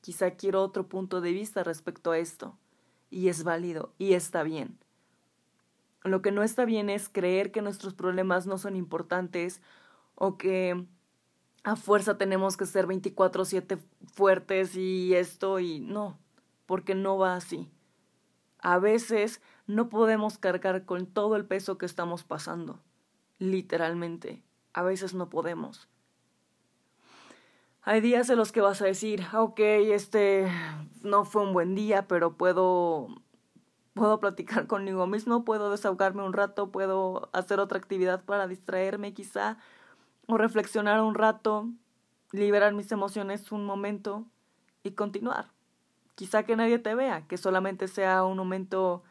Quizá 0.00 0.30
quiero 0.30 0.62
otro 0.62 0.88
punto 0.88 1.20
de 1.20 1.32
vista 1.32 1.62
respecto 1.62 2.10
a 2.10 2.18
esto. 2.18 2.56
Y 3.10 3.28
es 3.28 3.44
válido 3.44 3.92
y 3.98 4.14
está 4.14 4.42
bien. 4.44 4.78
Lo 6.04 6.22
que 6.22 6.32
no 6.32 6.42
está 6.42 6.64
bien 6.64 6.88
es 6.88 7.10
creer 7.10 7.52
que 7.52 7.60
nuestros 7.60 7.92
problemas 7.92 8.46
no 8.46 8.56
son 8.56 8.76
importantes 8.76 9.60
o 10.24 10.38
que 10.38 10.86
a 11.64 11.74
fuerza 11.74 12.16
tenemos 12.16 12.56
que 12.56 12.64
ser 12.64 12.86
24/7 12.86 13.78
fuertes 14.14 14.76
y 14.76 15.16
esto 15.16 15.58
y 15.58 15.80
no, 15.80 16.16
porque 16.64 16.94
no 16.94 17.18
va 17.18 17.34
así. 17.34 17.68
A 18.60 18.78
veces 18.78 19.40
no 19.66 19.88
podemos 19.88 20.38
cargar 20.38 20.84
con 20.84 21.06
todo 21.06 21.34
el 21.34 21.44
peso 21.44 21.76
que 21.76 21.86
estamos 21.86 22.22
pasando, 22.22 22.78
literalmente. 23.40 24.44
A 24.72 24.82
veces 24.82 25.12
no 25.12 25.28
podemos. 25.28 25.88
Hay 27.82 28.00
días 28.00 28.30
en 28.30 28.36
los 28.36 28.52
que 28.52 28.60
vas 28.60 28.80
a 28.80 28.84
decir, 28.84 29.24
ah, 29.32 29.42
ok, 29.42 29.58
este 29.58 30.48
no 31.02 31.24
fue 31.24 31.42
un 31.42 31.52
buen 31.52 31.74
día, 31.74 32.06
pero 32.06 32.36
puedo 32.36 33.08
puedo 33.94 34.20
platicar 34.20 34.66
conmigo 34.68 35.08
mismo, 35.08 35.44
puedo 35.44 35.72
desahogarme 35.72 36.22
un 36.22 36.32
rato, 36.32 36.70
puedo 36.70 37.28
hacer 37.32 37.58
otra 37.58 37.78
actividad 37.78 38.24
para 38.24 38.46
distraerme 38.46 39.14
quizá, 39.14 39.58
o 40.26 40.36
reflexionar 40.36 41.00
un 41.02 41.14
rato, 41.14 41.68
liberar 42.32 42.72
mis 42.74 42.90
emociones 42.92 43.52
un 43.52 43.64
momento 43.64 44.26
y 44.82 44.92
continuar. 44.92 45.50
Quizá 46.14 46.44
que 46.44 46.56
nadie 46.56 46.78
te 46.78 46.94
vea, 46.94 47.26
que 47.26 47.36
solamente 47.36 47.88
sea 47.88 48.24
un 48.24 48.36
momento 48.36 49.02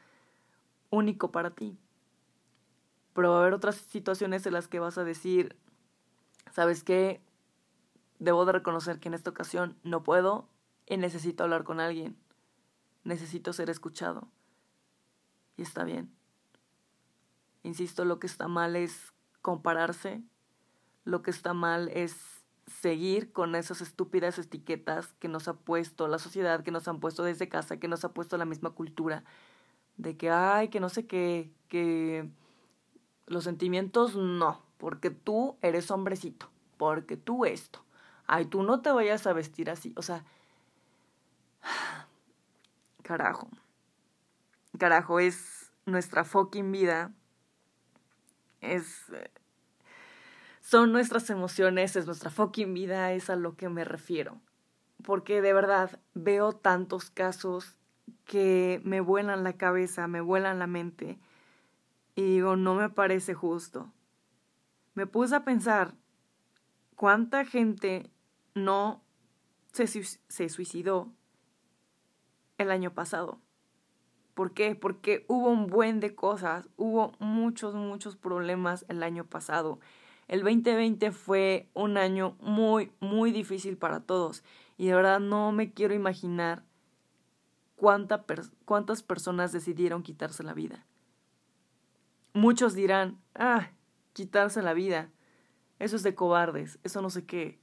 único 0.90 1.32
para 1.32 1.52
ti. 1.52 1.78
Pero 3.14 3.32
va 3.32 3.38
a 3.38 3.42
haber 3.42 3.54
otras 3.54 3.76
situaciones 3.76 4.46
en 4.46 4.54
las 4.54 4.68
que 4.68 4.80
vas 4.80 4.98
a 4.98 5.04
decir, 5.04 5.58
¿sabes 6.52 6.84
qué? 6.84 7.22
Debo 8.20 8.46
de 8.46 8.54
reconocer 8.54 9.00
que 9.00 9.10
en 9.10 9.14
esta 9.14 9.32
ocasión 9.32 9.78
no 9.84 10.04
puedo 10.04 10.48
y 10.86 10.98
necesito 10.98 11.44
hablar 11.44 11.64
con 11.64 11.80
alguien. 11.80 12.16
Necesito 13.04 13.52
ser 13.52 13.70
escuchado. 13.70 14.28
Y 15.58 15.64
está 15.64 15.84
bien. 15.84 16.14
Insisto, 17.64 18.06
lo 18.06 18.20
que 18.20 18.28
está 18.28 18.48
mal 18.48 18.76
es 18.76 19.14
compararse 19.42 20.24
lo 21.04 21.22
que 21.22 21.32
está 21.32 21.54
mal 21.54 21.90
es 21.90 22.42
seguir 22.68 23.32
con 23.32 23.56
esas 23.56 23.82
estúpidas 23.82 24.38
etiquetas 24.38 25.14
que 25.20 25.28
nos 25.28 25.48
ha 25.48 25.54
puesto 25.54 26.08
la 26.08 26.20
sociedad, 26.20 26.64
que 26.64 26.72
nos 26.72 26.88
han 26.88 27.00
puesto 27.00 27.24
desde 27.24 27.50
casa, 27.50 27.78
que 27.78 27.88
nos 27.88 28.06
ha 28.06 28.14
puesto 28.14 28.38
la 28.38 28.46
misma 28.46 28.72
cultura, 28.72 29.24
de 29.98 30.16
que, 30.16 30.30
ay, 30.30 30.70
que 30.70 30.80
no 30.80 30.90
sé 30.90 31.06
qué, 31.06 31.52
que 31.68 32.30
los 33.28 33.44
sentimientos 33.44 34.16
no, 34.16 34.62
porque 34.78 35.10
tú 35.10 35.58
eres 35.62 35.92
hombrecito, 35.92 36.50
porque 36.78 37.18
tú 37.18 37.46
esto, 37.46 37.84
ay, 38.28 38.46
tú 38.46 38.64
no 38.64 38.82
te 38.82 38.92
vayas 38.92 39.28
a 39.28 39.34
vestir 39.34 39.70
así, 39.70 39.94
o 39.98 40.02
sea, 40.02 40.24
carajo, 43.04 43.50
carajo, 44.78 45.20
es 45.20 45.72
nuestra 45.86 46.24
fucking 46.24 46.72
vida, 46.72 47.12
es 48.62 49.06
son 50.72 50.94
nuestras 50.94 51.30
emociones, 51.30 51.98
es 51.98 52.06
nuestra 52.06 52.30
fucking 52.30 52.74
vida, 52.74 53.12
es 53.12 53.30
a 53.30 53.36
lo 53.36 53.58
que 53.58 53.68
me 53.68 53.84
refiero. 53.84 54.40
Porque 55.04 55.42
de 55.42 55.52
verdad 55.52 56.00
veo 56.14 56.54
tantos 56.54 57.10
casos 57.10 57.78
que 58.24 58.80
me 58.86 59.02
vuelan 59.02 59.44
la 59.44 59.52
cabeza, 59.58 60.08
me 60.08 60.22
vuelan 60.22 60.60
la 60.60 60.68
mente 60.68 61.20
y 62.16 62.22
digo, 62.22 62.56
no 62.56 62.74
me 62.76 62.90
parece 62.90 63.34
justo. 63.34 63.92
Me 64.94 65.08
puse 65.08 65.36
a 65.36 65.44
pensar 65.44 65.94
cuánta 66.96 67.44
gente 67.44 68.10
no 68.56 69.04
se, 69.74 69.88
se 69.88 70.48
suicidó 70.48 71.12
el 72.58 72.72
año 72.72 72.94
pasado. 72.94 73.42
¿Por 74.36 74.54
qué? 74.54 74.76
Porque 74.76 75.26
hubo 75.28 75.50
un 75.50 75.68
buen 75.68 76.00
de 76.00 76.16
cosas, 76.16 76.70
hubo 76.78 77.12
muchos, 77.20 77.76
muchos 77.76 78.16
problemas 78.16 78.86
el 78.88 79.04
año 79.04 79.26
pasado 79.26 79.82
el 80.32 80.44
2020 80.44 81.12
fue 81.12 81.68
un 81.74 81.98
año 81.98 82.38
muy, 82.40 82.94
muy 83.02 83.34
difícil 83.34 83.76
para 83.76 84.00
todos 84.00 84.46
y 84.78 84.88
de 84.88 84.96
verdad 84.96 85.20
no 85.20 85.52
me 85.52 85.74
quiero 85.74 85.94
imaginar 85.94 86.64
cuántas 87.76 89.04
personas 89.04 89.52
decidieron 89.52 90.04
quitarse 90.04 90.44
la 90.44 90.54
vida. 90.54 90.86
Muchos 92.32 92.76
dirán, 92.76 93.20
ah, 93.36 93.72
quitarse 94.14 94.62
la 94.62 94.74
vida, 94.74 95.10
eso 95.80 95.98
es 95.98 96.04
de 96.04 96.16
cobardes, 96.16 96.80
eso 96.84 97.02
no 97.02 97.10
sé 97.10 97.26
qué. 97.26 97.60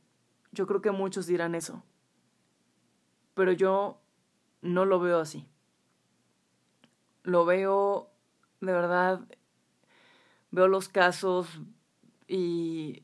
Yo 0.53 0.67
creo 0.67 0.83
que 0.83 0.91
muchos 0.91 1.27
dirán 1.27 1.55
eso. 1.55 1.83
Pero 3.33 3.53
yo 3.53 3.99
no 4.61 4.85
lo 4.85 5.01
veo 5.01 5.21
así. 5.21 5.49
Lo 7.23 7.47
veo, 7.47 8.11
de 8.61 8.73
verdad, 8.73 9.27
veo 10.51 10.69
los 10.69 10.91
casos, 10.91 11.63
y 12.29 13.03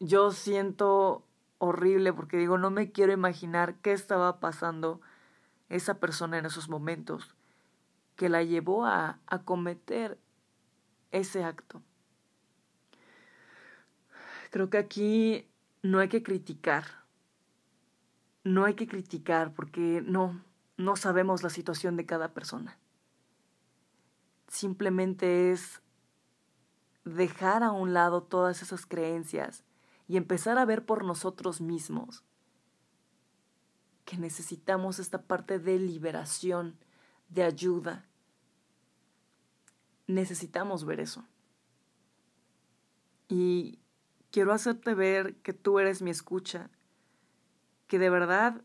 yo 0.00 0.32
siento 0.32 1.24
horrible 1.58 2.12
porque 2.12 2.36
digo, 2.36 2.58
no 2.58 2.70
me 2.70 2.90
quiero 2.90 3.12
imaginar 3.12 3.76
qué 3.76 3.92
estaba 3.92 4.40
pasando 4.40 5.00
esa 5.68 6.00
persona 6.00 6.38
en 6.38 6.46
esos 6.46 6.68
momentos 6.68 7.36
que 8.16 8.28
la 8.28 8.42
llevó 8.42 8.84
a, 8.84 9.20
a 9.26 9.42
cometer 9.42 10.18
ese 11.12 11.44
acto. 11.44 11.82
Creo 14.50 14.68
que 14.68 14.78
aquí 14.78 15.46
no 15.82 16.00
hay 16.00 16.08
que 16.08 16.22
criticar. 16.22 16.84
No 18.42 18.64
hay 18.64 18.74
que 18.74 18.88
criticar 18.88 19.52
porque 19.52 20.02
no, 20.04 20.42
no 20.76 20.96
sabemos 20.96 21.42
la 21.42 21.50
situación 21.50 21.96
de 21.96 22.06
cada 22.06 22.32
persona. 22.32 22.78
Simplemente 24.48 25.52
es 25.52 25.82
dejar 27.14 27.62
a 27.62 27.72
un 27.72 27.92
lado 27.92 28.22
todas 28.22 28.62
esas 28.62 28.86
creencias 28.86 29.64
y 30.08 30.16
empezar 30.16 30.58
a 30.58 30.64
ver 30.64 30.84
por 30.84 31.04
nosotros 31.04 31.60
mismos 31.60 32.24
que 34.04 34.16
necesitamos 34.16 34.98
esta 34.98 35.22
parte 35.22 35.60
de 35.60 35.78
liberación, 35.78 36.76
de 37.28 37.44
ayuda. 37.44 38.08
Necesitamos 40.08 40.84
ver 40.84 40.98
eso. 40.98 41.24
Y 43.28 43.78
quiero 44.32 44.52
hacerte 44.52 44.94
ver 44.94 45.36
que 45.36 45.52
tú 45.52 45.78
eres 45.78 46.02
mi 46.02 46.10
escucha, 46.10 46.70
que 47.86 48.00
de 48.00 48.10
verdad 48.10 48.64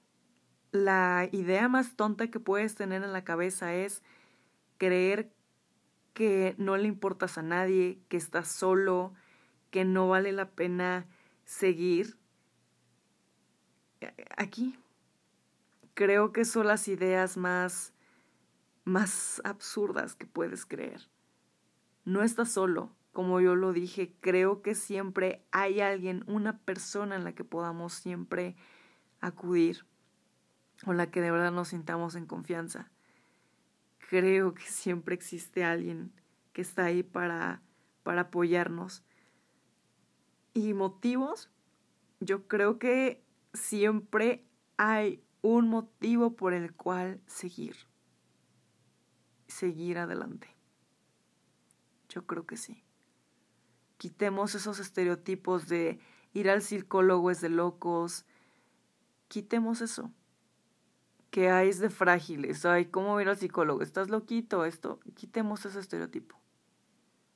la 0.72 1.30
idea 1.32 1.70
más 1.70 1.96
tonta 1.96 2.32
que 2.32 2.40
puedes 2.40 2.74
tener 2.74 3.04
en 3.04 3.14
la 3.14 3.24
cabeza 3.24 3.76
es 3.76 4.02
creer 4.80 5.32
que 6.16 6.56
no 6.58 6.78
le 6.78 6.88
importas 6.88 7.38
a 7.38 7.44
nadie, 7.44 8.00
que 8.10 8.18
estás 8.18 8.48
solo, 8.48 9.14
que 9.70 9.86
no 9.86 10.08
vale 10.08 10.32
la 10.32 10.50
pena 10.50 11.06
seguir 11.44 12.18
aquí. 14.38 14.80
Creo 15.94 16.32
que 16.32 16.46
son 16.46 16.66
las 16.66 16.88
ideas 16.88 17.38
más 17.38 17.94
más 18.86 19.42
absurdas 19.44 20.16
que 20.16 20.28
puedes 20.28 20.66
creer. 20.66 21.10
No 22.06 22.22
estás 22.22 22.52
solo, 22.52 22.96
como 23.12 23.42
yo 23.42 23.56
lo 23.56 23.74
dije, 23.74 24.16
creo 24.22 24.62
que 24.62 24.76
siempre 24.76 25.44
hay 25.52 25.82
alguien, 25.82 26.24
una 26.28 26.60
persona 26.60 27.16
en 27.16 27.24
la 27.24 27.34
que 27.34 27.44
podamos 27.44 27.94
siempre 27.94 28.56
acudir, 29.22 29.86
con 30.84 30.98
la 30.98 31.10
que 31.10 31.22
de 31.22 31.32
verdad 31.32 31.52
nos 31.52 31.70
sintamos 31.70 32.16
en 32.16 32.28
confianza. 32.28 32.92
Creo 34.10 34.54
que 34.54 34.64
siempre 34.64 35.16
existe 35.16 35.64
alguien 35.64 36.12
que 36.54 36.62
está 36.62 36.86
ahí 36.86 37.04
para, 37.04 37.62
para 38.04 38.22
apoyarnos 38.22 39.04
y 40.56 40.74
motivos, 40.74 41.50
yo 42.22 42.48
creo 42.48 42.80
que 42.80 43.22
siempre 43.54 44.48
hay 44.78 45.22
un 45.42 45.68
motivo 45.68 46.36
por 46.36 46.54
el 46.54 46.74
cual 46.74 47.22
seguir. 47.28 47.76
Seguir 49.48 49.98
adelante. 49.98 50.48
Yo 52.10 52.26
creo 52.26 52.48
que 52.48 52.58
sí. 52.58 52.84
Quitemos 53.98 54.56
esos 54.56 54.80
estereotipos 54.80 55.68
de 55.68 56.00
ir 56.34 56.50
al 56.50 56.62
psicólogo 56.62 57.32
es 57.32 57.42
de 57.42 57.50
locos. 57.50 58.26
Quitemos 59.28 59.82
eso. 59.82 60.12
Que 61.36 61.50
hay 61.50 61.68
es 61.68 61.80
de 61.80 61.90
frágiles. 61.90 62.66
Ay, 62.66 62.86
¿cómo 62.86 63.20
ir 63.20 63.28
al 63.28 63.36
psicólogo? 63.36 63.82
¿Estás 63.82 64.10
loquito? 64.10 64.64
Esto. 64.64 65.02
Quitemos 65.16 65.66
ese 65.66 65.82
estereotipo. 65.82 66.40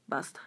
Basta. 0.08 0.40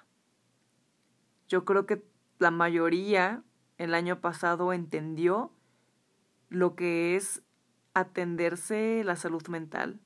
Yo 1.49 1.67
creo 1.67 1.85
que 1.85 2.03
la 2.39 2.51
mayoría 2.51 3.43
el 3.77 3.93
año 3.93 4.23
pasado 4.23 4.73
entendió 4.73 5.53
lo 6.49 6.75
que 6.75 7.15
es 7.15 7.43
atenderse 7.93 9.03
la 9.05 9.17
salud 9.17 9.47
mental. 9.49 10.01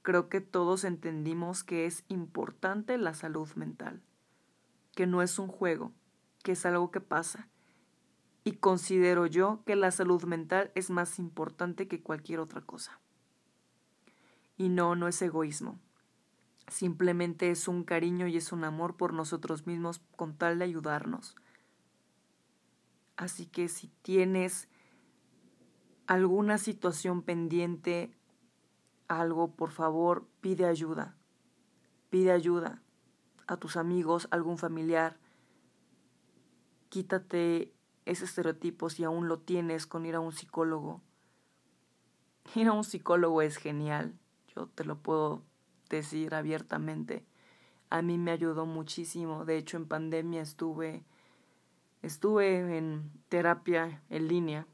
Creo 0.00 0.30
que 0.30 0.40
todos 0.40 0.84
entendimos 0.84 1.64
que 1.64 1.84
es 1.84 2.02
importante 2.08 2.96
la 2.96 3.12
salud 3.12 3.50
mental, 3.56 4.00
que 4.94 5.06
no 5.06 5.20
es 5.20 5.38
un 5.38 5.48
juego, 5.48 5.92
que 6.42 6.52
es 6.52 6.64
algo 6.64 6.90
que 6.90 7.02
pasa. 7.02 7.46
Y 8.44 8.52
considero 8.52 9.26
yo 9.26 9.62
que 9.64 9.74
la 9.74 9.90
salud 9.90 10.22
mental 10.24 10.70
es 10.74 10.90
más 10.90 11.18
importante 11.18 11.88
que 11.88 12.02
cualquier 12.02 12.40
otra 12.40 12.60
cosa. 12.60 13.00
Y 14.58 14.68
no, 14.68 14.94
no 14.94 15.08
es 15.08 15.20
egoísmo. 15.22 15.80
Simplemente 16.68 17.50
es 17.50 17.68
un 17.68 17.84
cariño 17.84 18.26
y 18.26 18.36
es 18.36 18.52
un 18.52 18.64
amor 18.64 18.96
por 18.96 19.14
nosotros 19.14 19.66
mismos 19.66 20.00
con 20.16 20.36
tal 20.36 20.58
de 20.58 20.66
ayudarnos. 20.66 21.36
Así 23.16 23.46
que 23.46 23.68
si 23.68 23.88
tienes 24.02 24.68
alguna 26.06 26.58
situación 26.58 27.22
pendiente, 27.22 28.14
algo, 29.08 29.54
por 29.54 29.70
favor, 29.70 30.26
pide 30.40 30.66
ayuda. 30.66 31.16
Pide 32.10 32.32
ayuda 32.32 32.82
a 33.46 33.56
tus 33.56 33.76
amigos, 33.76 34.28
algún 34.30 34.58
familiar. 34.58 35.18
Quítate 36.88 37.72
ese 38.06 38.24
estereotipo 38.24 38.90
si 38.90 39.04
aún 39.04 39.28
lo 39.28 39.38
tienes 39.38 39.86
con 39.86 40.06
ir 40.06 40.14
a 40.14 40.20
un 40.20 40.32
psicólogo. 40.32 41.00
Ir 42.54 42.68
a 42.68 42.72
un 42.72 42.84
psicólogo 42.84 43.40
es 43.40 43.56
genial, 43.56 44.14
yo 44.54 44.66
te 44.66 44.84
lo 44.84 44.98
puedo 44.98 45.42
decir 45.88 46.34
abiertamente. 46.34 47.24
A 47.88 48.02
mí 48.02 48.18
me 48.18 48.32
ayudó 48.32 48.66
muchísimo. 48.66 49.46
De 49.46 49.56
hecho, 49.56 49.78
en 49.78 49.86
pandemia 49.86 50.42
estuve 50.42 51.04
Estuve 52.04 52.76
en 52.76 53.10
terapia 53.30 54.02
en 54.10 54.28
línea 54.28 54.66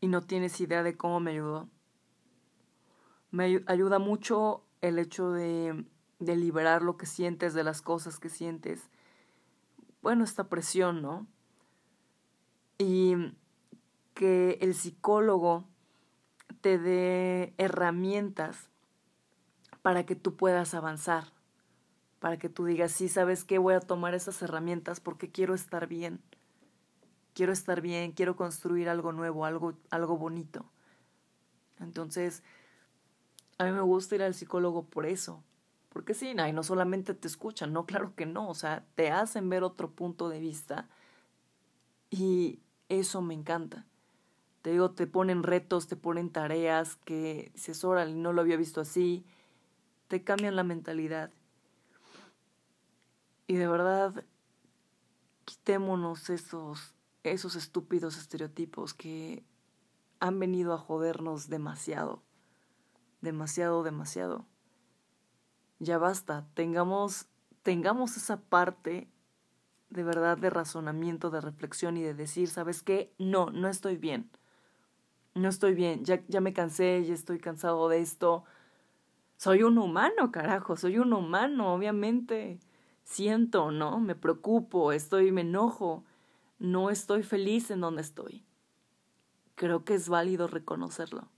y 0.00 0.06
no 0.06 0.22
tienes 0.22 0.58
idea 0.62 0.82
de 0.82 0.96
cómo 0.96 1.20
me 1.20 1.32
ayudó. 1.32 1.68
Me 3.30 3.62
ayuda 3.66 3.98
mucho 3.98 4.64
el 4.80 4.98
hecho 4.98 5.30
de, 5.30 5.84
de 6.20 6.36
liberar 6.36 6.80
lo 6.80 6.96
que 6.96 7.04
sientes, 7.04 7.52
de 7.52 7.64
las 7.64 7.82
cosas 7.82 8.18
que 8.18 8.30
sientes. 8.30 8.88
Bueno, 10.00 10.24
esta 10.24 10.48
presión, 10.48 11.02
¿no? 11.02 11.26
Y 12.78 13.34
que 14.14 14.58
el 14.60 14.74
psicólogo 14.74 15.64
te 16.60 16.78
dé 16.78 17.54
herramientas 17.58 18.70
para 19.82 20.06
que 20.06 20.16
tú 20.16 20.36
puedas 20.36 20.74
avanzar 20.74 21.32
para 22.18 22.36
que 22.38 22.48
tú 22.48 22.64
digas, 22.64 22.92
sí, 22.92 23.08
sabes 23.08 23.44
qué, 23.44 23.58
voy 23.58 23.74
a 23.74 23.80
tomar 23.80 24.14
esas 24.14 24.40
herramientas 24.42 25.00
porque 25.00 25.30
quiero 25.30 25.54
estar 25.54 25.86
bien. 25.86 26.20
Quiero 27.34 27.52
estar 27.52 27.80
bien, 27.80 28.12
quiero 28.12 28.34
construir 28.34 28.88
algo 28.88 29.12
nuevo, 29.12 29.44
algo, 29.44 29.74
algo 29.90 30.18
bonito. 30.18 30.66
Entonces, 31.78 32.42
a 33.58 33.64
mí 33.64 33.70
me 33.70 33.82
gusta 33.82 34.16
ir 34.16 34.22
al 34.22 34.34
psicólogo 34.34 34.84
por 34.84 35.06
eso. 35.06 35.44
Porque 35.90 36.14
sí, 36.14 36.30
y 36.30 36.52
no 36.52 36.62
solamente 36.62 37.14
te 37.14 37.28
escuchan, 37.28 37.72
no, 37.72 37.86
claro 37.86 38.14
que 38.14 38.26
no, 38.26 38.48
o 38.48 38.54
sea, 38.54 38.84
te 38.94 39.10
hacen 39.10 39.48
ver 39.48 39.62
otro 39.62 39.90
punto 39.90 40.28
de 40.28 40.38
vista 40.38 40.88
y 42.10 42.60
eso 42.88 43.22
me 43.22 43.34
encanta. 43.34 43.86
Te 44.62 44.72
digo, 44.72 44.90
te 44.90 45.06
ponen 45.06 45.42
retos, 45.42 45.86
te 45.86 45.96
ponen 45.96 46.30
tareas 46.30 46.96
que 46.96 47.50
dices, 47.54 47.84
órale, 47.84 48.14
no 48.14 48.32
lo 48.32 48.40
había 48.40 48.56
visto 48.56 48.80
así, 48.80 49.24
te 50.08 50.24
cambian 50.24 50.56
la 50.56 50.64
mentalidad 50.64 51.30
y 53.48 53.54
de 53.54 53.66
verdad, 53.66 54.24
quitémonos 55.46 56.28
esos, 56.28 56.94
esos 57.22 57.56
estúpidos 57.56 58.18
estereotipos 58.18 58.92
que 58.92 59.42
han 60.20 60.38
venido 60.38 60.74
a 60.74 60.78
jodernos 60.78 61.48
demasiado. 61.48 62.22
Demasiado, 63.22 63.82
demasiado. 63.82 64.44
Ya 65.78 65.96
basta, 65.96 66.46
tengamos, 66.52 67.26
tengamos 67.62 68.18
esa 68.18 68.38
parte 68.38 69.10
de 69.90 70.02
verdad 70.02 70.36
de 70.38 70.50
razonamiento, 70.50 71.30
de 71.30 71.40
reflexión 71.40 71.96
y 71.96 72.02
de 72.02 72.14
decir, 72.14 72.48
¿sabes 72.48 72.82
qué? 72.82 73.12
No, 73.18 73.50
no 73.50 73.68
estoy 73.68 73.96
bien. 73.96 74.30
No 75.34 75.48
estoy 75.48 75.74
bien, 75.74 76.04
ya, 76.04 76.22
ya 76.28 76.40
me 76.40 76.52
cansé, 76.52 77.04
ya 77.04 77.14
estoy 77.14 77.38
cansado 77.38 77.88
de 77.88 78.00
esto. 78.00 78.44
Soy 79.36 79.62
un 79.62 79.78
humano, 79.78 80.32
carajo, 80.32 80.76
soy 80.76 80.98
un 80.98 81.12
humano, 81.12 81.74
obviamente 81.74 82.58
siento, 83.08 83.70
¿no? 83.70 84.00
Me 84.00 84.14
preocupo, 84.14 84.92
estoy, 84.92 85.32
me 85.32 85.40
enojo, 85.40 86.04
no 86.58 86.90
estoy 86.90 87.22
feliz 87.22 87.70
en 87.70 87.80
donde 87.80 88.02
estoy. 88.02 88.44
Creo 89.54 89.84
que 89.84 89.94
es 89.94 90.08
válido 90.08 90.46
reconocerlo. 90.46 91.28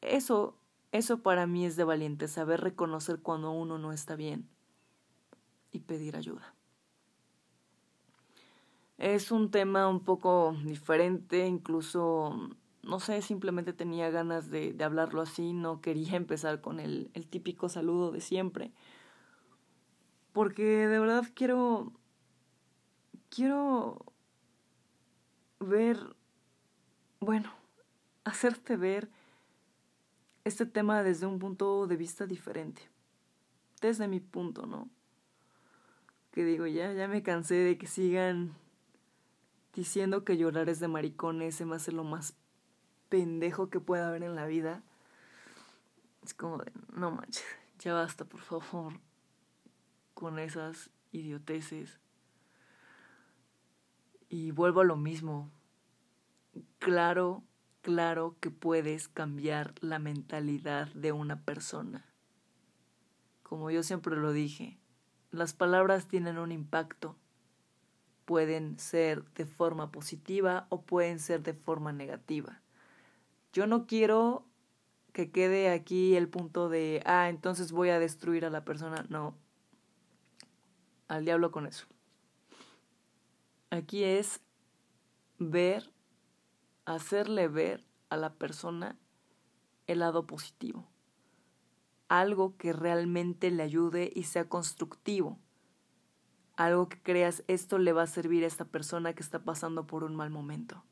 Eso, 0.00 0.56
eso 0.90 1.22
para 1.22 1.46
mí 1.46 1.64
es 1.64 1.76
de 1.76 1.84
valiente, 1.84 2.28
saber 2.28 2.60
reconocer 2.60 3.20
cuando 3.20 3.52
uno 3.52 3.78
no 3.78 3.92
está 3.92 4.16
bien 4.16 4.48
y 5.70 5.80
pedir 5.80 6.16
ayuda. 6.16 6.53
Es 8.98 9.32
un 9.32 9.50
tema 9.50 9.88
un 9.88 10.00
poco 10.00 10.56
diferente, 10.64 11.46
incluso, 11.46 12.50
no 12.82 13.00
sé, 13.00 13.22
simplemente 13.22 13.72
tenía 13.72 14.10
ganas 14.10 14.50
de, 14.50 14.72
de 14.72 14.84
hablarlo 14.84 15.22
así, 15.22 15.52
no 15.52 15.80
quería 15.80 16.16
empezar 16.16 16.60
con 16.60 16.80
el, 16.80 17.10
el 17.14 17.26
típico 17.26 17.68
saludo 17.68 18.12
de 18.12 18.20
siempre 18.20 18.72
porque 20.34 20.64
de 20.64 20.98
verdad 20.98 21.24
quiero, 21.32 21.92
quiero 23.30 24.04
ver, 25.60 25.96
bueno, 27.20 27.54
hacerte 28.24 28.76
ver 28.76 29.08
este 30.42 30.66
tema 30.66 31.02
desde 31.04 31.26
un 31.26 31.38
punto 31.38 31.86
de 31.86 31.96
vista 31.96 32.26
diferente. 32.26 32.82
Desde 33.80 34.08
mi 34.08 34.18
punto, 34.18 34.66
¿no? 34.66 34.90
Que 36.32 36.44
digo, 36.44 36.66
ya, 36.66 36.92
ya 36.92 37.06
me 37.06 37.22
cansé 37.22 37.54
de 37.54 37.78
que 37.78 37.86
sigan 37.86 38.56
diciendo 39.74 40.24
que 40.24 40.36
llorar 40.36 40.68
es 40.68 40.80
de 40.80 40.88
maricones, 40.88 41.56
se 41.56 41.64
me 41.64 41.76
hace 41.76 41.92
lo 41.92 42.04
más 42.04 42.34
pendejo 43.08 43.70
que 43.70 43.80
pueda 43.80 44.08
haber 44.08 44.22
en 44.22 44.34
la 44.34 44.46
vida. 44.46 44.82
Es 46.24 46.34
como 46.34 46.58
de, 46.58 46.72
no 46.94 47.10
manches, 47.10 47.44
ya 47.78 47.94
basta, 47.94 48.24
por 48.24 48.40
favor, 48.40 48.94
con 50.14 50.38
esas 50.38 50.90
idioteces. 51.12 51.98
Y 54.28 54.50
vuelvo 54.52 54.80
a 54.80 54.84
lo 54.84 54.96
mismo. 54.96 55.50
Claro, 56.78 57.44
claro 57.82 58.36
que 58.40 58.50
puedes 58.50 59.08
cambiar 59.08 59.74
la 59.80 59.98
mentalidad 59.98 60.88
de 60.94 61.12
una 61.12 61.42
persona. 61.42 62.06
Como 63.42 63.70
yo 63.70 63.82
siempre 63.82 64.16
lo 64.16 64.32
dije, 64.32 64.78
las 65.30 65.52
palabras 65.52 66.08
tienen 66.08 66.38
un 66.38 66.52
impacto. 66.52 67.16
Pueden 68.24 68.78
ser 68.78 69.24
de 69.34 69.44
forma 69.46 69.92
positiva 69.92 70.66
o 70.70 70.82
pueden 70.82 71.18
ser 71.18 71.42
de 71.42 71.54
forma 71.54 71.92
negativa. 71.92 72.62
Yo 73.52 73.66
no 73.66 73.86
quiero 73.86 74.44
que 75.12 75.30
quede 75.30 75.70
aquí 75.70 76.16
el 76.16 76.28
punto 76.28 76.68
de, 76.68 77.02
ah, 77.06 77.28
entonces 77.28 77.70
voy 77.70 77.90
a 77.90 77.98
destruir 77.98 78.44
a 78.44 78.50
la 78.50 78.64
persona. 78.64 79.06
No, 79.08 79.34
al 81.08 81.24
diablo 81.24 81.50
con 81.50 81.66
eso. 81.66 81.86
Aquí 83.70 84.04
es 84.04 84.40
ver, 85.38 85.92
hacerle 86.84 87.48
ver 87.48 87.84
a 88.08 88.16
la 88.16 88.34
persona 88.34 88.98
el 89.86 90.00
lado 90.00 90.26
positivo. 90.26 90.86
Algo 92.08 92.56
que 92.56 92.72
realmente 92.72 93.50
le 93.50 93.62
ayude 93.62 94.12
y 94.14 94.24
sea 94.24 94.48
constructivo. 94.48 95.38
Algo 96.56 96.88
que 96.88 97.00
creas 97.02 97.42
esto 97.48 97.78
le 97.78 97.92
va 97.92 98.02
a 98.02 98.06
servir 98.06 98.44
a 98.44 98.46
esta 98.46 98.64
persona 98.64 99.12
que 99.12 99.22
está 99.22 99.40
pasando 99.40 99.86
por 99.86 100.04
un 100.04 100.14
mal 100.14 100.30
momento. 100.30 100.84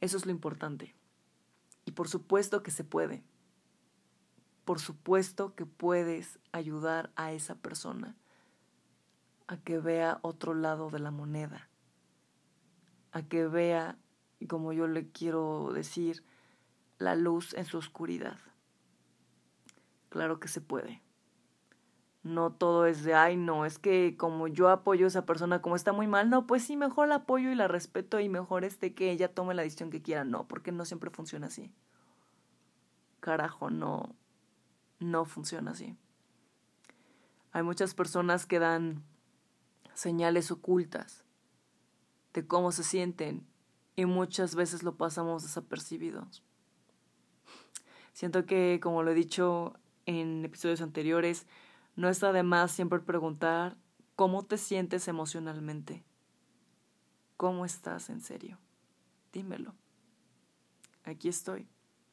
Eso 0.00 0.16
es 0.16 0.26
lo 0.26 0.32
importante. 0.32 0.94
Y 1.86 1.92
por 1.92 2.08
supuesto 2.08 2.62
que 2.62 2.70
se 2.70 2.84
puede. 2.84 3.24
Por 4.64 4.80
supuesto 4.80 5.54
que 5.54 5.66
puedes 5.66 6.38
ayudar 6.52 7.10
a 7.16 7.32
esa 7.32 7.54
persona 7.54 8.16
a 9.46 9.56
que 9.58 9.78
vea 9.78 10.18
otro 10.22 10.54
lado 10.54 10.90
de 10.90 10.98
la 10.98 11.10
moneda, 11.10 11.68
a 13.12 13.22
que 13.22 13.46
vea, 13.46 13.98
como 14.48 14.72
yo 14.72 14.86
le 14.86 15.10
quiero 15.10 15.70
decir, 15.72 16.24
la 16.98 17.14
luz 17.14 17.54
en 17.54 17.64
su 17.64 17.78
oscuridad. 17.78 18.38
Claro 20.08 20.40
que 20.40 20.48
se 20.48 20.60
puede. 20.60 21.02
No 22.24 22.50
todo 22.52 22.86
es 22.86 23.04
de, 23.04 23.14
ay, 23.14 23.36
no, 23.36 23.66
es 23.66 23.78
que 23.78 24.16
como 24.16 24.48
yo 24.48 24.70
apoyo 24.70 25.04
a 25.04 25.08
esa 25.08 25.26
persona 25.26 25.60
como 25.60 25.76
está 25.76 25.92
muy 25.92 26.06
mal, 26.06 26.30
no, 26.30 26.46
pues 26.46 26.64
sí, 26.64 26.76
mejor 26.76 27.08
la 27.08 27.16
apoyo 27.16 27.50
y 27.50 27.54
la 27.54 27.68
respeto 27.68 28.18
y 28.18 28.28
mejor 28.30 28.64
este 28.64 28.94
que 28.94 29.10
ella 29.10 29.32
tome 29.32 29.54
la 29.54 29.62
decisión 29.62 29.90
que 29.90 30.02
quiera. 30.02 30.24
No, 30.24 30.48
porque 30.48 30.72
no 30.72 30.86
siempre 30.86 31.10
funciona 31.10 31.48
así. 31.48 31.70
Carajo, 33.20 33.68
no, 33.70 34.14
no 35.00 35.26
funciona 35.26 35.72
así. 35.72 35.96
Hay 37.52 37.62
muchas 37.62 37.94
personas 37.94 38.46
que 38.46 38.58
dan 38.58 39.04
señales 39.92 40.50
ocultas 40.50 41.24
de 42.32 42.46
cómo 42.46 42.72
se 42.72 42.82
sienten 42.82 43.46
y 43.96 44.06
muchas 44.06 44.54
veces 44.54 44.82
lo 44.82 44.96
pasamos 44.96 45.42
desapercibidos. 45.42 46.42
Siento 48.12 48.46
que, 48.46 48.80
como 48.82 49.02
lo 49.02 49.10
he 49.10 49.14
dicho 49.14 49.74
en 50.06 50.44
episodios 50.44 50.80
anteriores, 50.80 51.46
no 51.96 52.08
está 52.08 52.32
de 52.32 52.42
más 52.42 52.72
siempre 52.72 53.00
preguntar 53.00 53.76
cómo 54.16 54.44
te 54.44 54.58
sientes 54.58 55.08
emocionalmente. 55.08 56.04
¿Cómo 57.36 57.64
estás 57.64 58.10
en 58.10 58.20
serio? 58.20 58.58
Dímelo. 59.32 59.74
Aquí 61.04 61.28
estoy. 61.28 61.68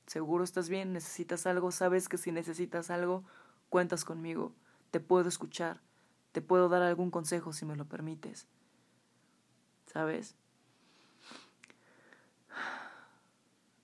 Seguro 0.07 0.43
estás 0.43 0.67
bien, 0.67 0.93
necesitas 0.93 1.45
algo, 1.45 1.71
sabes 1.71 2.09
que 2.09 2.17
si 2.17 2.31
necesitas 2.31 2.89
algo, 2.89 3.23
cuentas 3.69 4.03
conmigo. 4.03 4.53
Te 4.91 4.99
puedo 4.99 5.29
escuchar. 5.29 5.79
Te 6.31 6.41
puedo 6.41 6.69
dar 6.69 6.81
algún 6.81 7.11
consejo 7.11 7.53
si 7.53 7.65
me 7.65 7.75
lo 7.75 7.85
permites. 7.85 8.47
¿Sabes? 9.85 10.35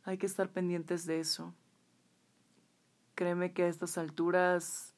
Hay 0.03 0.17
que 0.17 0.25
estar 0.25 0.51
pendientes 0.51 1.05
de 1.05 1.19
eso. 1.19 1.53
Créeme 3.15 3.51
que 3.53 3.63
a 3.63 3.67
estas 3.67 3.97
alturas 3.97 4.93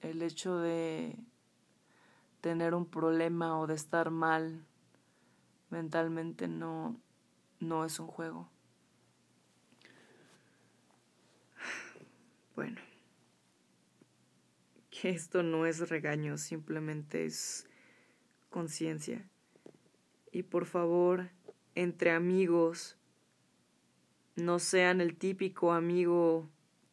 el 0.00 0.22
hecho 0.22 0.58
de 0.58 1.16
tener 2.40 2.74
un 2.74 2.86
problema 2.86 3.58
o 3.58 3.66
de 3.66 3.74
estar 3.74 4.10
mal 4.10 4.64
mentalmente 5.70 6.48
no, 6.48 7.00
no 7.60 7.84
es 7.84 7.98
un 8.00 8.06
juego. 8.06 8.48
Bueno 12.54 12.88
que 15.00 15.10
esto 15.10 15.42
no 15.42 15.66
es 15.66 15.88
regaño, 15.88 16.38
simplemente 16.38 17.24
es 17.24 17.68
conciencia. 18.50 19.28
Y 20.32 20.42
por 20.42 20.66
favor, 20.66 21.30
entre 21.74 22.10
amigos, 22.10 22.96
no 24.34 24.58
sean 24.58 25.00
el 25.00 25.16
típico 25.16 25.72
amigo 25.72 26.48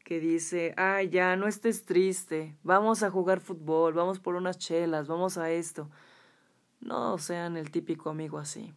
que 0.05 0.21
dice, 0.21 0.73
ah, 0.77 1.03
ya 1.03 1.35
no 1.35 1.47
estés 1.47 1.83
triste, 1.83 2.55
vamos 2.63 3.03
a 3.03 3.11
jugar 3.11 3.41
fútbol, 3.41 3.93
vamos 3.93 4.21
por 4.21 4.35
unas 4.35 4.57
chelas, 4.57 5.09
vamos 5.09 5.37
a 5.37 5.51
esto. 5.51 5.89
No 6.79 7.17
sean 7.17 7.57
el 7.57 7.71
típico 7.71 8.09
amigo 8.09 8.37
así. 8.37 8.73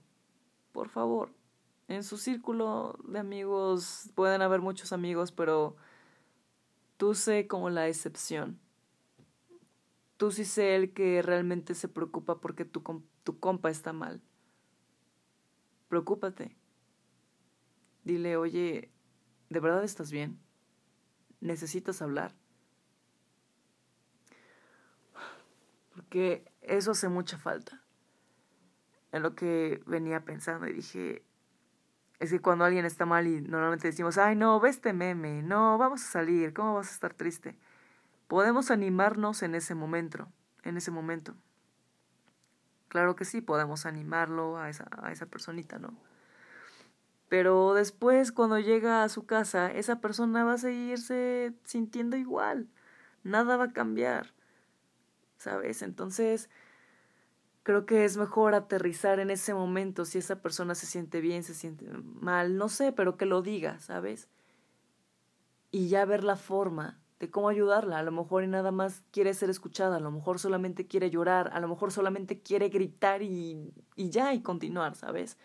Por 0.72 0.88
favor, 0.88 1.30
en 1.86 2.02
su 2.02 2.16
círculo 2.16 2.98
de 3.06 3.20
amigos 3.20 4.10
pueden 4.16 4.42
haber 4.42 4.60
muchos 4.60 4.92
amigos, 4.92 5.30
pero 5.30 5.76
tú 6.96 7.14
sé 7.14 7.46
como 7.46 7.70
la 7.70 7.86
excepción 7.86 8.58
tú 10.18 10.32
sí 10.32 10.44
sé 10.44 10.74
el 10.74 10.92
que 10.92 11.22
realmente 11.22 11.74
se 11.74 11.88
preocupa 11.88 12.40
porque 12.40 12.66
tu, 12.66 12.82
tu 13.22 13.38
compa 13.38 13.70
está 13.70 13.94
mal. 13.94 14.20
Preocúpate. 15.88 16.56
Dile, 18.04 18.36
oye, 18.36 18.90
¿de 19.48 19.60
verdad 19.60 19.84
estás 19.84 20.10
bien? 20.10 20.38
¿Necesitas 21.40 22.02
hablar? 22.02 22.34
Porque 25.94 26.44
eso 26.62 26.92
hace 26.92 27.08
mucha 27.08 27.38
falta. 27.38 27.82
En 29.12 29.22
lo 29.22 29.34
que 29.34 29.82
venía 29.86 30.24
pensando 30.24 30.66
y 30.66 30.72
dije, 30.72 31.22
es 32.18 32.30
que 32.30 32.40
cuando 32.40 32.64
alguien 32.64 32.84
está 32.84 33.06
mal 33.06 33.26
y 33.26 33.40
normalmente 33.40 33.88
decimos, 33.88 34.18
ay, 34.18 34.36
no, 34.36 34.58
ve 34.60 34.68
este 34.68 34.92
meme, 34.92 35.42
no, 35.42 35.78
vamos 35.78 36.02
a 36.02 36.06
salir, 36.06 36.52
¿cómo 36.52 36.74
vas 36.74 36.88
a 36.88 36.92
estar 36.92 37.14
triste? 37.14 37.56
Podemos 38.26 38.70
animarnos 38.70 39.42
en 39.42 39.54
ese 39.54 39.74
momento, 39.74 40.28
en 40.62 40.76
ese 40.76 40.90
momento. 40.90 41.34
Claro 42.88 43.16
que 43.16 43.24
sí, 43.24 43.40
podemos 43.40 43.86
animarlo 43.86 44.58
a 44.58 44.68
esa, 44.68 44.88
a 45.02 45.12
esa 45.12 45.26
personita, 45.26 45.78
¿no? 45.78 45.94
Pero 47.28 47.74
después, 47.74 48.32
cuando 48.32 48.58
llega 48.58 49.04
a 49.04 49.08
su 49.08 49.26
casa, 49.26 49.70
esa 49.70 50.00
persona 50.00 50.44
va 50.44 50.54
a 50.54 50.58
seguirse 50.58 51.52
sintiendo 51.64 52.16
igual. 52.16 52.68
Nada 53.22 53.56
va 53.56 53.64
a 53.64 53.72
cambiar. 53.72 54.32
¿Sabes? 55.36 55.82
Entonces, 55.82 56.48
creo 57.62 57.84
que 57.84 58.04
es 58.06 58.16
mejor 58.16 58.54
aterrizar 58.54 59.20
en 59.20 59.30
ese 59.30 59.52
momento 59.52 60.06
si 60.06 60.18
esa 60.18 60.40
persona 60.40 60.74
se 60.74 60.86
siente 60.86 61.20
bien, 61.20 61.42
se 61.42 61.54
siente 61.54 61.86
mal, 61.86 62.56
no 62.56 62.70
sé, 62.70 62.92
pero 62.92 63.18
que 63.18 63.26
lo 63.26 63.42
diga, 63.42 63.78
¿sabes? 63.78 64.28
Y 65.70 65.88
ya 65.88 66.06
ver 66.06 66.24
la 66.24 66.36
forma 66.36 66.98
de 67.20 67.30
cómo 67.30 67.50
ayudarla. 67.50 67.98
A 67.98 68.02
lo 68.02 68.10
mejor 68.10 68.42
y 68.42 68.46
nada 68.46 68.72
más 68.72 69.02
quiere 69.10 69.34
ser 69.34 69.50
escuchada, 69.50 69.96
a 69.96 70.00
lo 70.00 70.10
mejor 70.10 70.38
solamente 70.38 70.86
quiere 70.86 71.10
llorar, 71.10 71.50
a 71.52 71.60
lo 71.60 71.68
mejor 71.68 71.92
solamente 71.92 72.40
quiere 72.40 72.70
gritar 72.70 73.22
y, 73.22 73.70
y 73.96 74.10
ya 74.10 74.32
y 74.32 74.40
continuar, 74.40 74.94
¿sabes? 74.94 75.36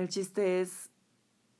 El 0.00 0.08
chiste 0.08 0.62
es 0.62 0.88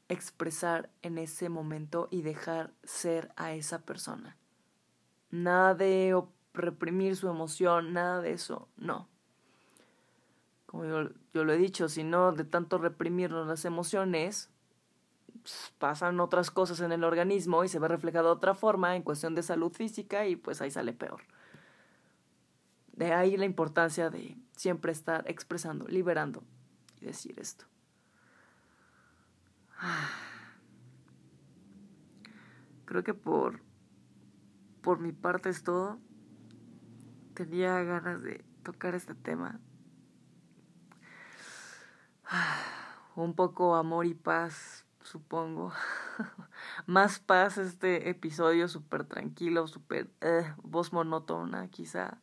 expresar 0.09 0.88
en 1.03 1.18
ese 1.18 1.50
momento 1.50 2.09
y 2.11 2.22
dejar 2.22 2.72
ser 2.85 3.31
a 3.37 3.53
esa 3.53 3.83
persona. 3.83 4.35
Nada 5.31 5.74
de 5.74 6.18
reprimir 6.55 7.16
su 7.16 7.29
emoción, 7.29 7.92
nada 7.92 8.22
de 8.22 8.33
eso, 8.33 8.66
no. 8.79 9.11
Como 10.64 10.87
yo, 10.87 11.11
lo 11.44 11.53
he 11.53 11.59
dicho, 11.59 11.90
si 11.90 12.03
no 12.03 12.33
de 12.33 12.44
tanto 12.44 12.79
reprimirnos 12.79 13.46
las 13.46 13.66
emociones, 13.66 14.48
pues, 15.42 15.74
pasan 15.79 16.18
otras 16.18 16.50
cosas 16.50 16.81
en 16.81 16.92
el 16.92 17.05
organismo 17.05 17.62
y 17.62 17.68
se 17.68 17.79
ve 17.79 17.88
reflejado 17.88 18.29
de 18.29 18.37
otra 18.37 18.55
forma 18.55 18.96
en 18.96 19.03
cuestión 19.03 19.35
de 19.35 19.42
salud 19.42 19.70
física 19.70 20.26
y 20.26 20.37
pues 20.37 20.62
ahí 20.62 20.70
sale 20.70 20.94
peor. 20.94 21.24
De 22.92 23.12
ahí 23.12 23.37
la 23.37 23.44
importancia 23.44 24.09
de 24.09 24.38
siempre 24.57 24.92
estar 24.92 25.31
expresando, 25.31 25.87
liberando 25.88 26.42
y 27.03 27.05
decir 27.05 27.38
esto. 27.38 27.66
Creo 32.84 33.02
que 33.02 33.14
por, 33.14 33.62
por 34.82 34.98
mi 34.98 35.12
parte 35.12 35.48
es 35.48 35.62
todo. 35.62 35.98
Tenía 37.34 37.82
ganas 37.82 38.22
de 38.22 38.44
tocar 38.62 38.94
este 38.94 39.14
tema. 39.14 39.58
Un 43.16 43.34
poco 43.34 43.74
amor 43.74 44.06
y 44.06 44.14
paz, 44.14 44.86
supongo. 45.02 45.72
Más 46.86 47.18
paz 47.18 47.58
este 47.58 48.10
episodio 48.10 48.68
súper 48.68 49.04
tranquilo, 49.04 49.66
súper 49.66 50.10
eh, 50.20 50.54
voz 50.62 50.92
monótona 50.92 51.68
quizá. 51.68 52.20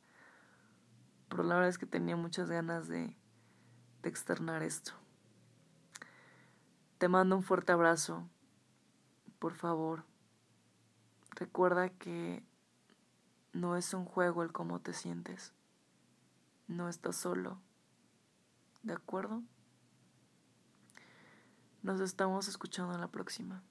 Pero 1.29 1.43
la 1.43 1.55
verdad 1.55 1.69
es 1.69 1.77
que 1.77 1.85
tenía 1.85 2.15
muchas 2.15 2.49
ganas 2.49 2.87
de, 2.87 3.17
de 4.01 4.09
externar 4.09 4.63
esto. 4.63 4.93
Te 6.97 7.07
mando 7.09 7.35
un 7.35 7.43
fuerte 7.43 7.71
abrazo. 7.71 8.27
Por 9.37 9.53
favor, 9.53 10.03
recuerda 11.35 11.89
que 11.89 12.43
no 13.53 13.75
es 13.75 13.93
un 13.93 14.05
juego 14.05 14.41
el 14.41 14.51
cómo 14.51 14.79
te 14.79 14.93
sientes. 14.93 15.53
No 16.67 16.89
estás 16.89 17.15
solo. 17.15 17.61
¿De 18.81 18.93
acuerdo? 18.93 19.43
Nos 21.83 22.01
estamos 22.01 22.47
escuchando 22.47 22.95
en 22.95 23.01
la 23.01 23.09
próxima. 23.09 23.61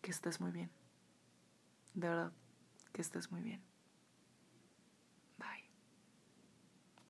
Que 0.00 0.10
estés 0.10 0.40
muy 0.40 0.52
bien. 0.52 0.70
De 1.92 2.08
verdad, 2.08 2.32
que 2.92 3.02
estés 3.02 3.30
muy 3.30 3.42
bien. 3.42 3.62